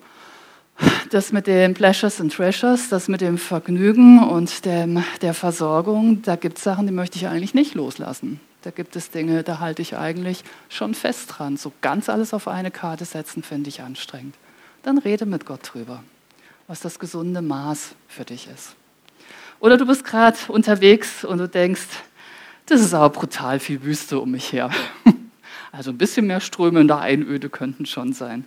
das 1.12 1.34
mit 1.34 1.48
den 1.48 1.74
Pleasures 1.74 2.22
and 2.22 2.34
Treasures, 2.34 2.90
das 2.90 3.08
mit 3.08 3.22
dem 3.22 3.38
Vergnügen 3.38 4.24
und 4.24 4.66
dem, 4.66 5.04
der 5.22 5.34
Versorgung, 5.34 6.22
da 6.22 6.38
gibt 6.38 6.58
es 6.58 6.64
Sachen, 6.64 6.88
die 6.88 6.94
möchte 6.94 7.18
ich 7.18 7.28
eigentlich 7.28 7.54
nicht 7.54 7.76
loslassen. 7.76 8.40
Da 8.62 8.72
gibt 8.72 8.96
es 8.96 9.10
Dinge, 9.10 9.44
da 9.44 9.60
halte 9.60 9.82
ich 9.82 9.98
eigentlich 9.98 10.44
schon 10.70 10.94
fest 10.94 11.34
dran. 11.36 11.58
So 11.58 11.74
ganz 11.82 12.10
alles 12.10 12.34
auf 12.34 12.48
eine 12.48 12.72
Karte 12.72 13.06
setzen, 13.06 13.44
finde 13.44 13.70
ich 13.70 13.82
anstrengend. 13.82 14.36
Dann 14.84 14.98
rede 14.98 15.26
mit 15.26 15.46
Gott 15.46 15.62
drüber, 15.74 16.04
was 16.68 16.80
das 16.80 17.00
gesunde 17.00 17.42
Maß 17.42 17.96
für 18.08 18.24
dich 18.24 18.48
ist. 18.54 18.76
Oder 19.60 19.78
du 19.78 19.86
bist 19.86 20.06
gerade 20.06 20.38
unterwegs 20.48 21.26
und 21.26 21.40
du 21.40 21.48
denkst, 21.48 21.88
das 22.68 22.82
ist 22.82 22.94
aber 22.94 23.10
brutal 23.10 23.60
viel 23.60 23.84
Wüste 23.84 24.20
um 24.20 24.32
mich 24.32 24.52
her. 24.54 24.70
Also 25.74 25.92
ein 25.92 25.98
bisschen 25.98 26.28
mehr 26.28 26.42
Ströme 26.42 26.94
Einöde 26.94 27.50
könnten 27.50 27.86
schon 27.86 28.12
sein 28.12 28.44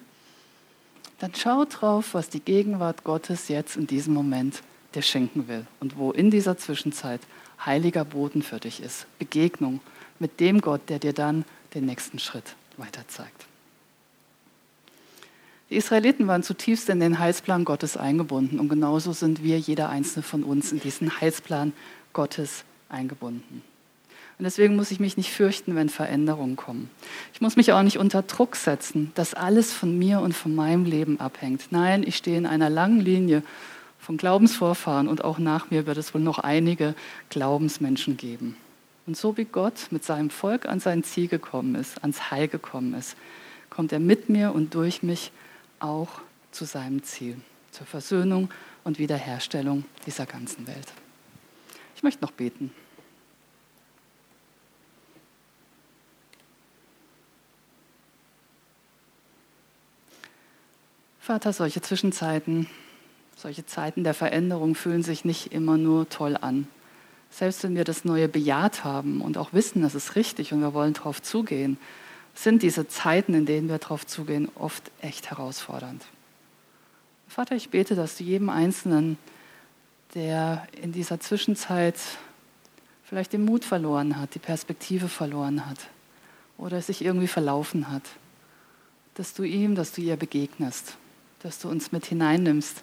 dann 1.19 1.33
schau 1.35 1.65
drauf, 1.65 2.15
was 2.15 2.29
die 2.29 2.41
Gegenwart 2.41 3.05
Gottes 3.05 3.49
jetzt 3.49 3.77
in 3.77 3.87
diesem 3.87 4.15
Moment 4.15 4.63
dir 4.95 5.03
schenken 5.03 5.49
will 5.49 5.67
und 5.81 5.97
wo 5.97 6.13
in 6.13 6.31
dieser 6.31 6.57
Zwischenzeit 6.57 7.21
heiliger 7.65 8.05
Boden 8.05 8.43
für 8.43 8.61
dich 8.61 8.83
ist. 8.83 9.07
Begegnung 9.19 9.81
mit 10.19 10.41
dem 10.41 10.61
Gott, 10.61 10.83
der 10.89 10.99
dir 10.99 11.13
dann 11.13 11.45
den 11.75 11.87
nächsten 11.87 12.19
Schritt 12.19 12.57
weiter 12.77 13.07
zeigt. 13.09 13.47
Die 15.71 15.77
Israeliten 15.77 16.27
waren 16.27 16.43
zutiefst 16.43 16.89
in 16.89 17.01
den 17.01 17.19
Heilsplan 17.19 17.65
Gottes 17.65 17.97
eingebunden 17.97 18.61
und 18.61 18.69
genauso 18.69 19.13
sind 19.13 19.43
wir, 19.43 19.59
jeder 19.59 19.89
einzelne 19.89 20.23
von 20.23 20.45
uns, 20.45 20.73
in 20.73 20.81
diesen 20.81 21.21
Heilsplan 21.21 21.73
Gottes 22.13 22.65
eingebunden. 22.89 23.63
Und 24.39 24.45
deswegen 24.45 24.75
muss 24.75 24.91
ich 24.91 24.99
mich 24.99 25.17
nicht 25.17 25.31
fürchten, 25.31 25.77
wenn 25.77 25.89
Veränderungen 25.89 26.57
kommen. 26.57 26.91
Ich 27.33 27.41
muss 27.41 27.57
mich 27.57 27.73
auch 27.73 27.83
nicht 27.83 27.99
unter 27.99 28.23
Druck 28.23 28.57
setzen, 28.57 29.13
dass 29.15 29.35
alles 29.35 29.73
von 29.73 29.97
mir 29.97 30.21
und 30.21 30.33
von 30.35 30.55
meinem 30.55 30.85
Leben 30.85 31.21
abhängt. 31.21 31.67
Nein, 31.71 32.03
ich 32.05 32.17
stehe 32.17 32.37
in 32.37 32.47
einer 32.47 32.69
langen 32.69 33.01
Linie 33.01 33.43
von 34.01 34.17
Glaubensvorfahren 34.17 35.09
und 35.09 35.25
auch 35.25 35.39
nach 35.39 35.71
mir 35.71 35.87
wird 35.87 35.99
es 35.99 36.15
wohl 36.15 36.21
noch 36.21 36.39
einige 36.41 36.95
Glaubensmenschen 37.31 38.17
geben. 38.17 38.57
Und 39.07 39.17
so 39.17 39.37
wie 39.37 39.45
Gott 39.45 39.89
mit 39.91 40.05
seinem 40.05 40.31
Volk 40.31 40.67
an 40.67 40.81
sein 40.81 41.05
Ziel 41.05 41.29
gekommen 41.29 41.75
ist, 41.75 42.03
ans 42.03 42.31
Heil 42.31 42.49
gekommen 42.49 42.95
ist, 42.95 43.17
kommt 43.71 43.93
er 43.93 44.01
mit 44.01 44.29
mir 44.29 44.55
und 44.55 44.75
durch 44.75 45.03
mich 45.03 45.31
auch 45.79 46.09
zu 46.51 46.65
seinem 46.65 47.03
Ziel, 47.03 47.37
zur 47.71 47.87
Versöhnung 47.87 48.51
und 48.83 48.99
Wiederherstellung 48.99 49.85
dieser 50.07 50.27
ganzen 50.27 50.67
Welt. 50.67 50.93
Ich 51.97 52.03
möchte 52.03 52.23
noch 52.23 52.31
beten. 52.31 52.73
Vater, 61.25 61.55
solche 61.55 61.81
Zwischenzeiten, 61.81 62.69
Solche 63.37 63.67
Zeiten 63.67 64.05
der 64.05 64.13
Veränderung 64.13 64.75
fühlen 64.75 65.03
sich 65.03 65.25
nicht 65.25 65.53
immer 65.53 65.77
nur 65.77 66.09
toll 66.09 66.37
an. 66.41 66.69
Selbst 67.31 67.65
wenn 67.65 67.75
wir 67.75 67.85
das 67.85 68.05
Neue 68.05 68.29
bejaht 68.29 68.85
haben 68.85 69.21
und 69.23 69.39
auch 69.39 69.53
wissen, 69.53 69.83
das 69.83 69.95
ist 69.95 70.17
richtig 70.17 70.53
und 70.53 70.61
wir 70.61 70.75
wollen 70.75 70.93
darauf 70.93 71.21
zugehen, 71.21 71.79
sind 72.35 72.63
diese 72.63 72.87
Zeiten, 72.89 73.33
in 73.33 73.47
denen 73.47 73.69
wir 73.69 73.79
darauf 73.79 74.07
zugehen, 74.07 74.51
oft 74.55 74.91
echt 75.01 75.31
herausfordernd. 75.31 76.05
Vater, 77.27 77.57
ich 77.57 77.71
bete, 77.71 77.95
dass 77.95 78.17
du 78.17 78.25
jedem 78.25 78.51
Einzelnen, 78.51 79.19
der 80.15 80.67
in 80.81 80.93
dieser 80.93 81.19
Zwischenzeit 81.21 81.97
vielleicht 83.03 83.33
den 83.33 83.47
Mut 83.47 83.65
verloren 83.65 84.21
hat, 84.21 84.35
die 84.35 84.41
Perspektive 84.41 85.09
verloren 85.09 85.67
hat 85.67 85.79
oder 86.59 86.83
sich 86.83 87.03
irgendwie 87.05 87.29
verlaufen 87.29 87.91
hat, 87.91 88.03
dass 89.15 89.35
du 89.35 89.43
ihm, 89.43 89.75
dass 89.75 89.93
du 89.93 90.03
ihr 90.03 90.17
begegnest, 90.17 90.99
dass 91.45 91.59
du 91.59 91.69
uns 91.69 91.93
mit 91.93 92.07
hineinnimmst, 92.07 92.83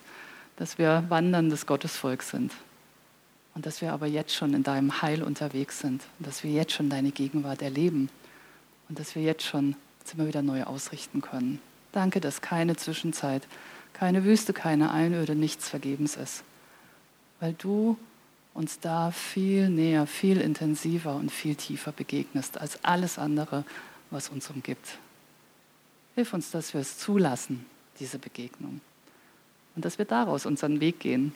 dass 0.56 0.78
wir 0.78 1.04
wanderndes 1.10 1.66
Gottesvolk 1.66 2.22
sind. 2.22 2.54
Und 3.56 3.66
dass 3.66 3.82
wir 3.82 3.92
aber 3.92 4.06
jetzt 4.06 4.34
schon 4.34 4.54
in 4.54 4.62
deinem 4.64 5.02
Heil 5.02 5.24
unterwegs 5.24 5.80
sind. 5.80 6.04
Und 6.20 6.28
dass 6.28 6.44
wir 6.44 6.52
jetzt 6.52 6.72
schon 6.72 6.90
deine 6.90 7.12
Gegenwart 7.12 7.64
erleben. 7.64 8.10
Und 8.88 9.00
dass 9.00 9.16
wir 9.16 9.24
jetzt 9.24 9.44
schon 9.44 9.76
uns 10.02 10.14
immer 10.14 10.28
wieder 10.28 10.44
neu 10.44 10.64
ausrichten 10.64 11.22
können. 11.22 11.60
Danke, 11.92 12.22
dass 12.22 12.42
keine 12.42 12.76
Zwischenzeit, 12.76 13.48
keine 13.94 14.24
Wüste, 14.24 14.54
keine 14.54 14.92
Einöde, 14.92 15.36
nichts 15.36 15.68
vergebens 15.68 16.16
ist, 16.16 16.44
weil 17.40 17.54
du 17.54 17.98
uns 18.54 18.80
da 18.80 19.12
viel 19.12 19.70
näher, 19.70 20.06
viel 20.06 20.40
intensiver 20.40 21.16
und 21.16 21.32
viel 21.32 21.56
tiefer 21.56 21.92
begegnest 21.92 22.60
als 22.60 22.84
alles 22.86 23.18
andere, 23.18 23.66
was 24.12 24.30
uns 24.30 24.50
umgibt. 24.50 24.98
Hilf 26.16 26.34
uns, 26.34 26.52
dass 26.52 26.74
wir 26.74 26.82
es 26.82 26.98
zulassen, 26.98 27.66
diese 28.02 28.20
Begegnung. 28.20 28.82
Und 29.76 29.86
dass 29.86 29.98
wir 29.98 30.06
daraus 30.06 30.46
unseren 30.46 30.82
Weg 30.82 31.00
gehen 31.00 31.34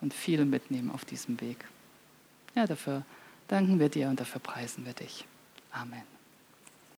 und 0.00 0.14
viel 0.14 0.44
mitnehmen 0.46 0.90
auf 0.90 1.04
diesem 1.04 1.40
Weg. 1.40 1.66
Ja, 2.54 2.66
dafür 2.66 3.04
danken 3.48 3.78
wir 3.78 3.90
dir 3.90 4.08
und 4.08 4.20
dafür 4.20 4.40
preisen 4.40 4.86
wir 4.86 4.94
dich. 4.94 5.26
Amen. 5.72 6.13